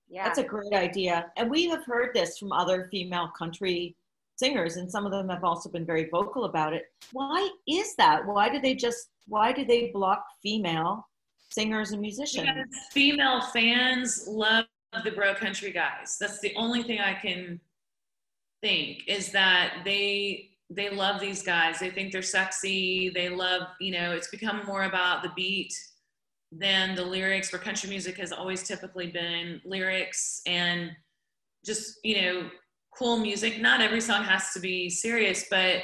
Yeah. 0.09 0.25
That's 0.25 0.37
a 0.37 0.43
great 0.43 0.73
idea. 0.73 1.31
And 1.37 1.49
we 1.49 1.67
have 1.69 1.83
heard 1.85 2.11
this 2.13 2.37
from 2.37 2.51
other 2.51 2.87
female 2.91 3.29
country 3.35 3.95
singers 4.35 4.77
and 4.77 4.91
some 4.91 5.07
of 5.07 5.11
them 5.11 5.29
have 5.29 5.43
also 5.43 5.69
been 5.69 5.85
very 5.85 6.09
vocal 6.09 6.45
about 6.45 6.73
it 6.73 6.85
why 7.11 7.47
is 7.67 7.95
that 7.95 8.25
why 8.25 8.49
do 8.49 8.59
they 8.59 8.73
just 8.73 9.09
why 9.27 9.51
do 9.51 9.63
they 9.63 9.91
block 9.93 10.25
female 10.41 11.05
singers 11.51 11.91
and 11.91 12.01
musicians 12.01 12.47
because 12.47 12.87
female 12.91 13.41
fans 13.41 14.25
love 14.27 14.65
the 15.03 15.11
bro 15.11 15.33
country 15.33 15.71
guys 15.71 16.17
that's 16.19 16.39
the 16.39 16.53
only 16.55 16.83
thing 16.83 16.99
i 16.99 17.13
can 17.13 17.59
think 18.61 19.03
is 19.07 19.31
that 19.31 19.81
they 19.85 20.49
they 20.69 20.89
love 20.89 21.19
these 21.19 21.43
guys 21.43 21.79
they 21.79 21.89
think 21.89 22.11
they're 22.11 22.21
sexy 22.21 23.09
they 23.13 23.29
love 23.29 23.63
you 23.79 23.91
know 23.91 24.11
it's 24.11 24.29
become 24.29 24.61
more 24.65 24.83
about 24.83 25.23
the 25.23 25.31
beat 25.35 25.73
than 26.51 26.95
the 26.95 27.03
lyrics 27.03 27.51
where 27.51 27.61
country 27.61 27.89
music 27.89 28.17
has 28.17 28.31
always 28.31 28.63
typically 28.63 29.07
been 29.07 29.61
lyrics 29.65 30.41
and 30.45 30.91
just 31.65 31.99
you 32.03 32.21
know 32.21 32.49
cool 32.97 33.17
music. 33.17 33.59
Not 33.61 33.81
every 33.81 34.01
song 34.01 34.23
has 34.23 34.51
to 34.53 34.59
be 34.59 34.89
serious, 34.89 35.45
but 35.49 35.83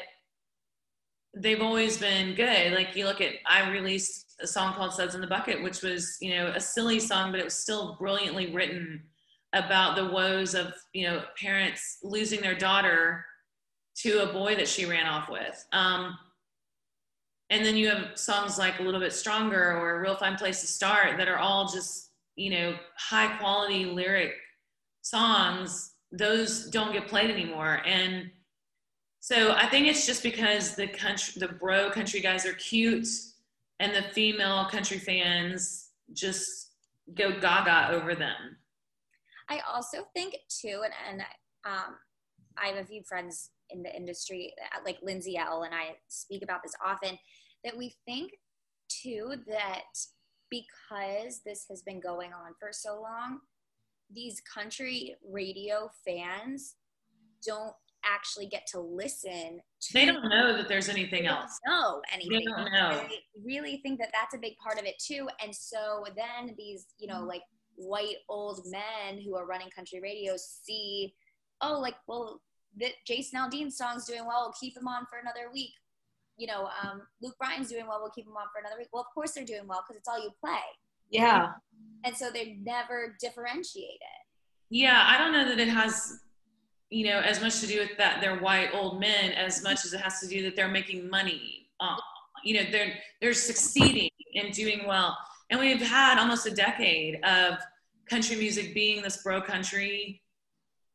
they've 1.35 1.61
always 1.61 1.97
been 1.97 2.35
good. 2.35 2.73
Like 2.73 2.95
you 2.95 3.05
look 3.05 3.21
at, 3.21 3.33
I 3.45 3.69
released 3.69 4.26
a 4.39 4.47
song 4.47 4.73
called 4.73 4.93
Suds 4.93 5.15
in 5.15 5.21
the 5.21 5.27
Bucket, 5.27 5.63
which 5.63 5.81
was, 5.81 6.17
you 6.21 6.35
know, 6.35 6.47
a 6.47 6.59
silly 6.59 6.99
song, 6.99 7.31
but 7.31 7.39
it 7.39 7.43
was 7.43 7.55
still 7.55 7.95
brilliantly 7.99 8.51
written 8.53 9.01
about 9.53 9.95
the 9.95 10.05
woes 10.05 10.53
of, 10.53 10.73
you 10.93 11.07
know, 11.07 11.23
parents 11.39 11.97
losing 12.03 12.41
their 12.41 12.55
daughter 12.55 13.25
to 13.97 14.29
a 14.29 14.33
boy 14.33 14.55
that 14.55 14.67
she 14.67 14.85
ran 14.85 15.07
off 15.07 15.29
with. 15.29 15.65
Um, 15.71 16.17
and 17.49 17.65
then 17.65 17.75
you 17.75 17.89
have 17.89 18.17
songs 18.17 18.57
like 18.57 18.79
A 18.79 18.83
Little 18.83 18.99
Bit 18.99 19.13
Stronger 19.13 19.71
or 19.71 19.95
A 19.95 20.01
Real 20.01 20.17
Fine 20.17 20.35
Place 20.35 20.61
to 20.61 20.67
Start 20.67 21.17
that 21.17 21.27
are 21.27 21.37
all 21.37 21.67
just, 21.67 22.11
you 22.35 22.51
know, 22.51 22.75
high 22.95 23.37
quality 23.37 23.85
lyric 23.85 24.33
songs 25.01 25.93
those 26.11 26.69
don't 26.69 26.93
get 26.93 27.07
played 27.07 27.29
anymore. 27.29 27.81
And 27.85 28.29
so 29.19 29.53
I 29.53 29.67
think 29.67 29.87
it's 29.87 30.05
just 30.05 30.23
because 30.23 30.75
the 30.75 30.87
country, 30.87 31.33
the 31.39 31.49
bro 31.53 31.89
country 31.89 32.21
guys 32.21 32.45
are 32.45 32.53
cute, 32.53 33.07
and 33.79 33.95
the 33.95 34.03
female 34.13 34.65
country 34.65 34.97
fans 34.97 35.89
just 36.13 36.71
go 37.13 37.31
gaga 37.39 37.89
over 37.91 38.15
them. 38.15 38.57
I 39.49 39.59
also 39.71 40.07
think 40.13 40.35
too, 40.49 40.81
and, 40.83 40.93
and 41.09 41.21
um, 41.65 41.95
I 42.57 42.67
have 42.67 42.77
a 42.77 42.87
few 42.87 43.03
friends 43.03 43.51
in 43.69 43.83
the 43.83 43.95
industry, 43.95 44.53
like 44.85 44.97
Lindsay 45.01 45.37
Ell, 45.37 45.63
and 45.63 45.73
I 45.73 45.95
speak 46.07 46.43
about 46.43 46.63
this 46.63 46.73
often, 46.85 47.17
that 47.63 47.77
we 47.77 47.95
think 48.05 48.31
too 48.89 49.35
that 49.47 49.83
because 50.49 51.41
this 51.45 51.65
has 51.69 51.81
been 51.81 51.99
going 51.99 52.31
on 52.33 52.53
for 52.59 52.69
so 52.71 53.01
long, 53.01 53.39
these 54.13 54.41
country 54.41 55.15
radio 55.29 55.89
fans 56.05 56.75
don't 57.45 57.73
actually 58.05 58.47
get 58.47 58.65
to 58.67 58.79
listen 58.79 59.59
they 59.93 60.05
don't 60.05 60.27
know 60.29 60.55
that 60.57 60.67
there's 60.67 60.89
anything 60.89 61.27
else. 61.27 61.59
No, 61.65 62.01
anything 62.13 62.39
they 62.39 62.45
don't 62.45 62.71
know. 62.71 62.89
I 62.89 63.09
really 63.43 63.77
think 63.77 63.99
that 63.99 64.09
that's 64.13 64.33
a 64.33 64.39
big 64.39 64.57
part 64.57 64.79
of 64.79 64.85
it 64.85 64.95
too. 64.99 65.27
And 65.43 65.55
so 65.55 66.05
then 66.15 66.55
these 66.57 66.87
you 66.97 67.07
know 67.07 67.23
like 67.23 67.43
white 67.75 68.17
old 68.27 68.65
men 68.65 69.21
who 69.21 69.35
are 69.35 69.45
running 69.45 69.69
country 69.69 69.99
radio 70.01 70.33
see 70.35 71.13
oh 71.61 71.79
like 71.79 71.93
well 72.07 72.41
that 72.79 72.93
jason 73.05 73.39
aldean's 73.39 73.77
song's 73.77 74.05
doing 74.05 74.25
well 74.25 74.45
we'll 74.45 74.53
keep 74.59 74.75
him 74.75 74.87
on 74.87 75.05
for 75.09 75.19
another 75.19 75.51
week. 75.53 75.73
You 76.37 76.47
know 76.47 76.69
um, 76.81 77.03
luke 77.21 77.35
bryan's 77.37 77.69
doing 77.69 77.85
well 77.87 77.99
we'll 78.01 78.11
keep 78.11 78.25
him 78.25 78.35
on 78.35 78.47
for 78.53 78.59
another 78.59 78.77
week. 78.79 78.89
Well 78.91 79.03
of 79.03 79.13
course 79.13 79.33
they're 79.33 79.45
doing 79.45 79.67
well 79.67 79.83
because 79.87 79.99
it's 79.99 80.07
all 80.07 80.21
you 80.21 80.31
play. 80.43 80.57
Yeah. 81.09 81.51
And 82.03 82.17
so 82.17 82.31
they 82.31 82.57
never 82.63 83.15
differentiate 83.21 83.85
it 84.01 84.27
yeah 84.69 85.05
i 85.07 85.17
don't 85.17 85.31
know 85.31 85.47
that 85.47 85.59
it 85.59 85.69
has 85.69 86.19
you 86.89 87.05
know 87.05 87.19
as 87.19 87.41
much 87.41 87.59
to 87.59 87.67
do 87.67 87.79
with 87.79 87.97
that 87.97 88.21
they're 88.21 88.39
white 88.39 88.69
old 88.73 88.99
men 88.99 89.31
as 89.31 89.61
much 89.63 89.83
as 89.85 89.93
it 89.93 89.99
has 89.99 90.19
to 90.19 90.27
do 90.27 90.41
that 90.43 90.55
they're 90.55 90.69
making 90.69 91.09
money 91.09 91.67
uh, 91.79 91.95
you 92.43 92.53
know 92.53 92.69
they're 92.71 92.93
they're 93.21 93.33
succeeding 93.33 94.09
and 94.35 94.53
doing 94.53 94.85
well. 94.87 95.17
And 95.49 95.59
we've 95.59 95.81
had 95.81 96.19
almost 96.19 96.45
a 96.45 96.51
decade 96.51 97.23
of 97.23 97.55
country 98.09 98.35
music 98.35 98.73
being 98.73 99.01
this 99.01 99.21
bro 99.23 99.41
country 99.41 100.21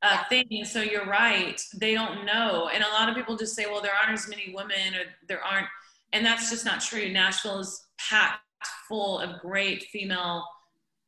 uh, 0.02 0.24
thing. 0.28 0.64
So 0.64 0.80
you're 0.80 1.06
right 1.06 1.60
they 1.78 1.94
don't 1.94 2.24
know. 2.24 2.70
And 2.72 2.82
a 2.82 2.88
lot 2.88 3.08
of 3.08 3.14
people 3.14 3.36
just 3.36 3.54
say 3.54 3.66
well 3.66 3.82
there 3.82 3.92
aren't 4.02 4.18
as 4.18 4.28
many 4.28 4.52
women 4.54 4.94
or 4.94 5.04
there 5.28 5.42
aren't 5.42 5.68
and 6.12 6.24
that's 6.24 6.50
just 6.50 6.64
not 6.64 6.80
true. 6.80 7.10
Nashville 7.10 7.60
is 7.60 7.86
packed 7.98 8.40
full 8.88 9.18
of 9.18 9.40
great 9.40 9.84
female 9.84 10.44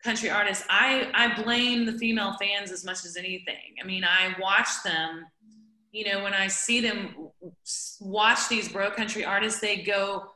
country 0.05 0.31
artists 0.31 0.65
i 0.69 1.11
i 1.15 1.43
blame 1.43 1.87
the 1.87 1.99
female 1.99 2.37
fans 2.41 2.71
as 2.71 2.85
much 2.85 3.05
as 3.05 3.17
anything. 3.17 3.75
I 3.83 3.87
mean 3.87 4.05
i 4.05 4.35
watch 4.41 4.69
them 4.85 5.25
you 5.93 6.05
know 6.05 6.23
when 6.23 6.35
i 6.35 6.47
see 6.47 6.81
them 6.81 7.15
watch 8.01 8.49
these 8.49 8.69
bro 8.69 8.91
country 8.91 9.25
artists 9.25 9.61
they 9.61 9.77
go 9.79 10.31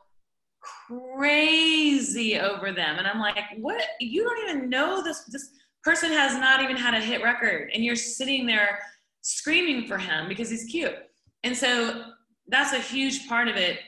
crazy 0.60 2.38
over 2.38 2.72
them. 2.72 2.98
And 2.98 3.06
i'm 3.06 3.20
like 3.20 3.38
what? 3.58 3.82
You 4.00 4.24
don't 4.24 4.48
even 4.48 4.70
know 4.70 5.02
this 5.02 5.24
this 5.24 5.50
person 5.84 6.10
has 6.10 6.34
not 6.38 6.62
even 6.62 6.76
had 6.76 6.94
a 6.94 7.00
hit 7.00 7.22
record 7.22 7.70
and 7.72 7.84
you're 7.84 7.96
sitting 7.96 8.46
there 8.46 8.80
screaming 9.22 9.86
for 9.86 9.98
him 9.98 10.28
because 10.28 10.50
he's 10.50 10.64
cute. 10.64 10.94
And 11.44 11.56
so 11.56 12.04
that's 12.48 12.72
a 12.72 12.78
huge 12.78 13.28
part 13.28 13.48
of 13.48 13.56
it. 13.56 13.78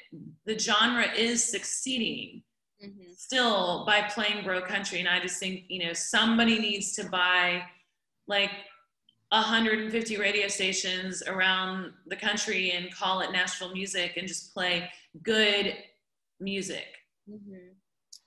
The 0.45 0.59
genre 0.59 1.07
is 1.15 1.43
succeeding 1.51 2.43
mm-hmm. 2.83 3.13
still 3.17 3.85
by 3.87 4.03
playing 4.03 4.45
bro 4.45 4.61
country 4.61 5.01
and 5.01 5.09
i 5.09 5.21
just 5.21 5.39
think 5.39 5.65
you 5.69 5.85
know 5.85 5.93
somebody 5.93 6.59
needs 6.59 6.93
to 6.93 7.05
buy 7.09 7.63
like 8.27 8.51
150 9.31 10.17
radio 10.17 10.49
stations 10.49 11.23
around 11.27 11.93
the 12.07 12.17
country 12.17 12.73
and 12.73 12.93
call 12.95 13.21
it 13.21 13.31
nashville 13.33 13.73
music 13.73 14.17
and 14.17 14.27
just 14.27 14.53
play 14.55 14.89
good 15.23 15.75
music 16.41 16.87
mm-hmm. 17.31 17.69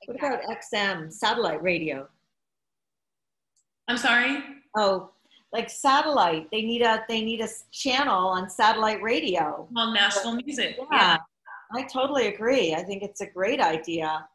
what 0.05 0.17
about 0.17 0.41
xm 0.43 1.11
satellite 1.11 1.61
radio 1.61 2.07
i'm 3.87 3.97
sorry 3.97 4.43
oh 4.77 5.09
like 5.51 5.69
satellite 5.69 6.47
they 6.51 6.61
need 6.61 6.81
a 6.81 7.03
they 7.09 7.21
need 7.21 7.41
a 7.41 7.47
channel 7.71 8.27
on 8.27 8.49
satellite 8.49 9.01
radio 9.01 9.67
called 9.73 9.93
nashville 9.93 10.35
music 10.35 10.77
yeah. 10.77 10.85
yeah. 10.91 11.17
I 11.75 11.83
totally 11.83 12.27
agree. 12.27 12.75
I 12.75 12.83
think 12.83 13.01
it's 13.01 13.21
a 13.21 13.25
great 13.25 13.59
idea 13.59 14.27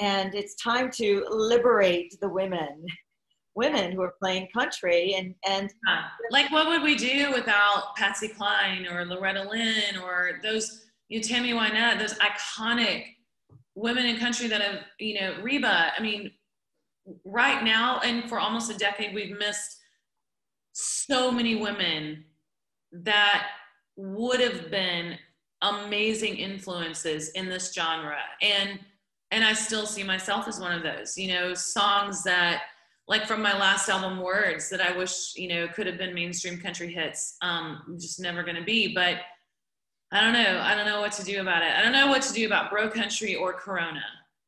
and 0.00 0.34
it's 0.34 0.54
time 0.54 0.90
to 0.90 1.26
liberate 1.30 2.18
the 2.20 2.28
women 2.28 2.84
women 3.54 3.92
who 3.92 4.00
are 4.00 4.14
playing 4.18 4.48
country 4.56 5.14
and 5.14 5.34
and 5.46 5.72
like 6.30 6.50
what 6.52 6.68
would 6.68 6.82
we 6.82 6.94
do 6.94 7.32
without 7.32 7.94
Patsy 7.96 8.28
Cline 8.28 8.86
or 8.86 9.04
Loretta 9.04 9.48
Lynn 9.48 9.96
or 10.02 10.40
those 10.42 10.86
you 11.08 11.18
know, 11.18 11.22
Tammy 11.22 11.52
Wynette 11.52 11.98
those 11.98 12.14
iconic 12.18 13.04
women 13.74 14.06
in 14.06 14.18
country 14.18 14.46
that 14.48 14.60
have 14.60 14.80
you 14.98 15.20
know 15.20 15.34
Reba. 15.42 15.92
I 15.96 16.00
mean 16.00 16.30
right 17.24 17.64
now 17.64 18.00
and 18.04 18.28
for 18.28 18.38
almost 18.38 18.70
a 18.70 18.76
decade 18.76 19.14
we've 19.14 19.36
missed 19.36 19.78
so 20.72 21.30
many 21.30 21.56
women 21.56 22.24
that 22.92 23.48
would 23.96 24.40
have 24.40 24.70
been 24.70 25.18
amazing 25.62 26.36
influences 26.36 27.30
in 27.30 27.48
this 27.48 27.72
genre. 27.72 28.16
And 28.40 28.80
and 29.30 29.44
I 29.44 29.52
still 29.52 29.86
see 29.86 30.02
myself 30.02 30.48
as 30.48 30.60
one 30.60 30.72
of 30.72 30.82
those, 30.82 31.16
you 31.16 31.28
know, 31.28 31.54
songs 31.54 32.22
that 32.24 32.62
like 33.06 33.26
from 33.26 33.42
my 33.42 33.56
last 33.58 33.88
album 33.88 34.20
words 34.20 34.68
that 34.70 34.80
I 34.80 34.96
wish, 34.96 35.34
you 35.36 35.48
know, 35.48 35.68
could 35.68 35.86
have 35.86 35.98
been 35.98 36.14
mainstream 36.14 36.58
country 36.58 36.92
hits. 36.92 37.36
Um, 37.42 37.96
just 37.98 38.20
never 38.20 38.42
gonna 38.42 38.64
be. 38.64 38.94
But 38.94 39.16
I 40.12 40.20
don't 40.20 40.32
know. 40.32 40.60
I 40.60 40.74
don't 40.74 40.86
know 40.86 41.00
what 41.00 41.12
to 41.12 41.24
do 41.24 41.40
about 41.40 41.62
it. 41.62 41.72
I 41.72 41.82
don't 41.82 41.92
know 41.92 42.08
what 42.08 42.22
to 42.22 42.32
do 42.32 42.46
about 42.46 42.70
bro 42.70 42.88
country 42.88 43.34
or 43.34 43.52
corona. 43.52 44.02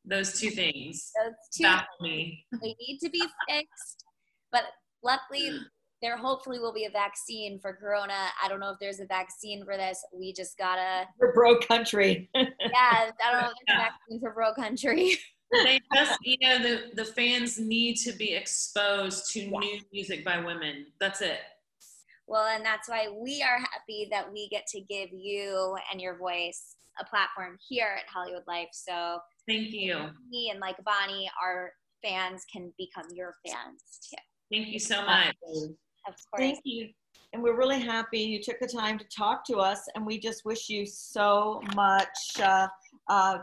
Those 0.04 0.40
two 0.40 0.50
things 0.50 1.12
Those 1.16 1.34
two 1.56 1.62
baffle 1.62 1.86
me. 2.00 2.44
They 2.60 2.76
need 2.80 2.98
to 3.02 3.10
be 3.10 3.22
fixed. 3.48 4.04
But 4.50 4.64
luckily 5.02 5.58
there 6.02 6.16
hopefully 6.16 6.58
will 6.58 6.72
be 6.72 6.84
a 6.84 6.90
vaccine 6.90 7.60
for 7.60 7.72
corona. 7.72 8.28
I 8.42 8.48
don't 8.48 8.58
know 8.58 8.70
if 8.70 8.78
there's 8.80 8.98
a 8.98 9.06
vaccine 9.06 9.64
for 9.64 9.76
this. 9.76 10.04
We 10.12 10.32
just 10.32 10.58
gotta 10.58 11.06
For 11.18 11.32
bro 11.32 11.58
country. 11.60 12.28
yeah 12.34 12.50
i 12.74 13.12
don't 13.30 13.40
know 13.40 13.48
if 13.48 13.54
there's 13.66 13.78
a 13.78 13.82
vaccine 13.82 14.20
for 14.20 14.32
bro 14.34 14.52
country. 14.52 15.16
They 15.64 15.80
just 15.94 16.18
you 16.22 16.36
know 16.42 16.58
the 16.58 16.90
the 16.94 17.04
fans 17.04 17.58
need 17.58 17.94
to 17.98 18.12
be 18.12 18.34
exposed 18.34 19.32
to 19.32 19.46
new 19.46 19.80
music 19.92 20.24
by 20.24 20.38
women. 20.44 20.86
That's 21.00 21.22
it. 21.22 21.38
Well 22.26 22.46
and 22.46 22.64
that's 22.64 22.88
why 22.88 23.08
we 23.08 23.42
are 23.42 23.58
happy 23.58 24.08
that 24.10 24.30
we 24.30 24.48
get 24.48 24.66
to 24.68 24.80
give 24.80 25.10
you 25.12 25.76
and 25.90 26.00
your 26.00 26.18
voice 26.18 26.76
a 27.00 27.04
platform 27.06 27.56
here 27.68 27.96
at 27.96 28.08
hollywood 28.12 28.42
life. 28.46 28.68
So 28.72 29.18
thank 29.48 29.72
you. 29.72 30.10
me 30.28 30.50
and 30.50 30.60
like 30.60 30.76
bonnie 30.84 31.30
our 31.42 31.72
fans 32.02 32.44
can 32.52 32.72
become 32.76 33.06
your 33.14 33.36
fans 33.46 33.82
too. 34.10 34.16
Thank 34.50 34.68
you 34.68 34.78
so 34.78 35.02
much 35.06 35.34
of 36.06 36.14
course 36.30 36.38
Thank 36.38 36.60
you. 36.64 36.88
And 37.32 37.42
we're 37.42 37.56
really 37.56 37.80
happy 37.80 38.18
you 38.20 38.42
took 38.42 38.60
the 38.60 38.66
time 38.66 38.98
to 38.98 39.06
talk 39.06 39.44
to 39.46 39.56
us, 39.56 39.86
and 39.94 40.04
we 40.04 40.18
just 40.18 40.44
wish 40.44 40.68
you 40.68 40.84
so 40.84 41.62
much 41.74 42.08
uh, 42.42 42.68
uh, 43.08 43.38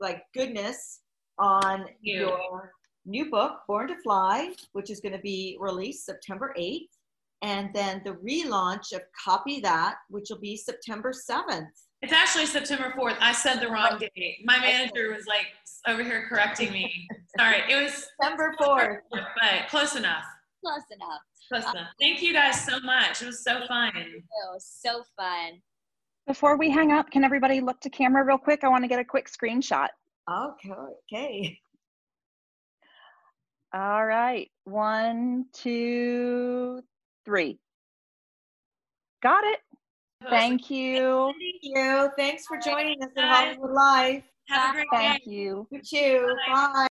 like 0.00 0.22
goodness 0.32 1.00
on 1.38 1.86
you. 2.00 2.20
your 2.28 2.72
new 3.04 3.28
book, 3.30 3.60
Born 3.66 3.88
to 3.88 3.96
Fly, 3.96 4.54
which 4.74 4.90
is 4.90 5.00
going 5.00 5.12
to 5.14 5.18
be 5.20 5.56
released 5.60 6.06
September 6.06 6.54
8th, 6.56 6.86
and 7.42 7.70
then 7.74 8.00
the 8.04 8.12
relaunch 8.12 8.92
of 8.92 9.00
Copy 9.24 9.58
That, 9.60 9.96
which 10.08 10.26
will 10.30 10.38
be 10.38 10.56
September 10.56 11.10
7th. 11.12 11.66
it's 12.02 12.12
actually 12.12 12.46
september 12.46 12.92
4th 12.98 13.16
i 13.20 13.32
said 13.32 13.56
the 13.60 13.68
wrong 13.68 13.96
date 13.98 14.36
my 14.44 14.58
manager 14.58 15.12
was 15.14 15.24
like 15.26 15.46
over 15.88 16.02
here 16.02 16.26
correcting 16.28 16.70
me 16.72 16.86
sorry 17.38 17.58
it 17.68 17.76
was 17.82 17.92
September 18.20 18.54
4th. 18.60 18.98
but 19.10 19.68
close 19.68 19.94
enough 19.96 20.24
close 20.64 20.82
enough 20.96 21.22
close 21.52 21.70
enough 21.72 21.88
thank 22.00 22.22
you 22.22 22.32
guys 22.32 22.64
so 22.64 22.80
much 22.80 23.22
it 23.22 23.26
was 23.26 23.42
so 23.44 23.66
fun 23.66 23.92
it 23.96 24.22
was 24.52 24.66
so 24.80 25.02
fun 25.16 25.60
Before 26.26 26.56
we 26.56 26.70
hang 26.70 26.92
up, 26.92 27.10
can 27.10 27.24
everybody 27.24 27.60
look 27.60 27.80
to 27.80 27.90
camera 27.90 28.24
real 28.24 28.38
quick? 28.38 28.60
I 28.62 28.68
want 28.68 28.84
to 28.84 28.88
get 28.88 29.00
a 29.00 29.04
quick 29.04 29.28
screenshot. 29.28 29.88
Okay. 30.30 30.70
Okay. 31.12 31.58
All 33.74 34.06
right. 34.06 34.48
One, 34.64 35.46
two, 35.52 36.80
three. 37.24 37.58
Got 39.20 39.42
it. 39.44 39.60
Thank 40.30 40.70
you. 40.70 41.32
Thank 41.40 41.62
you. 41.62 42.10
Thanks 42.16 42.44
for 42.46 42.56
joining 42.58 43.02
us 43.02 43.10
at 43.16 43.24
Hollywood 43.24 43.72
Life. 43.72 44.24
have 44.48 44.70
a 44.70 44.72
great 44.74 44.90
day 44.92 44.96
Thank 44.96 45.26
you. 45.26 45.66
You 45.72 45.80
too. 45.82 46.34
Bye. 46.46 46.70
Bye. 46.72 46.86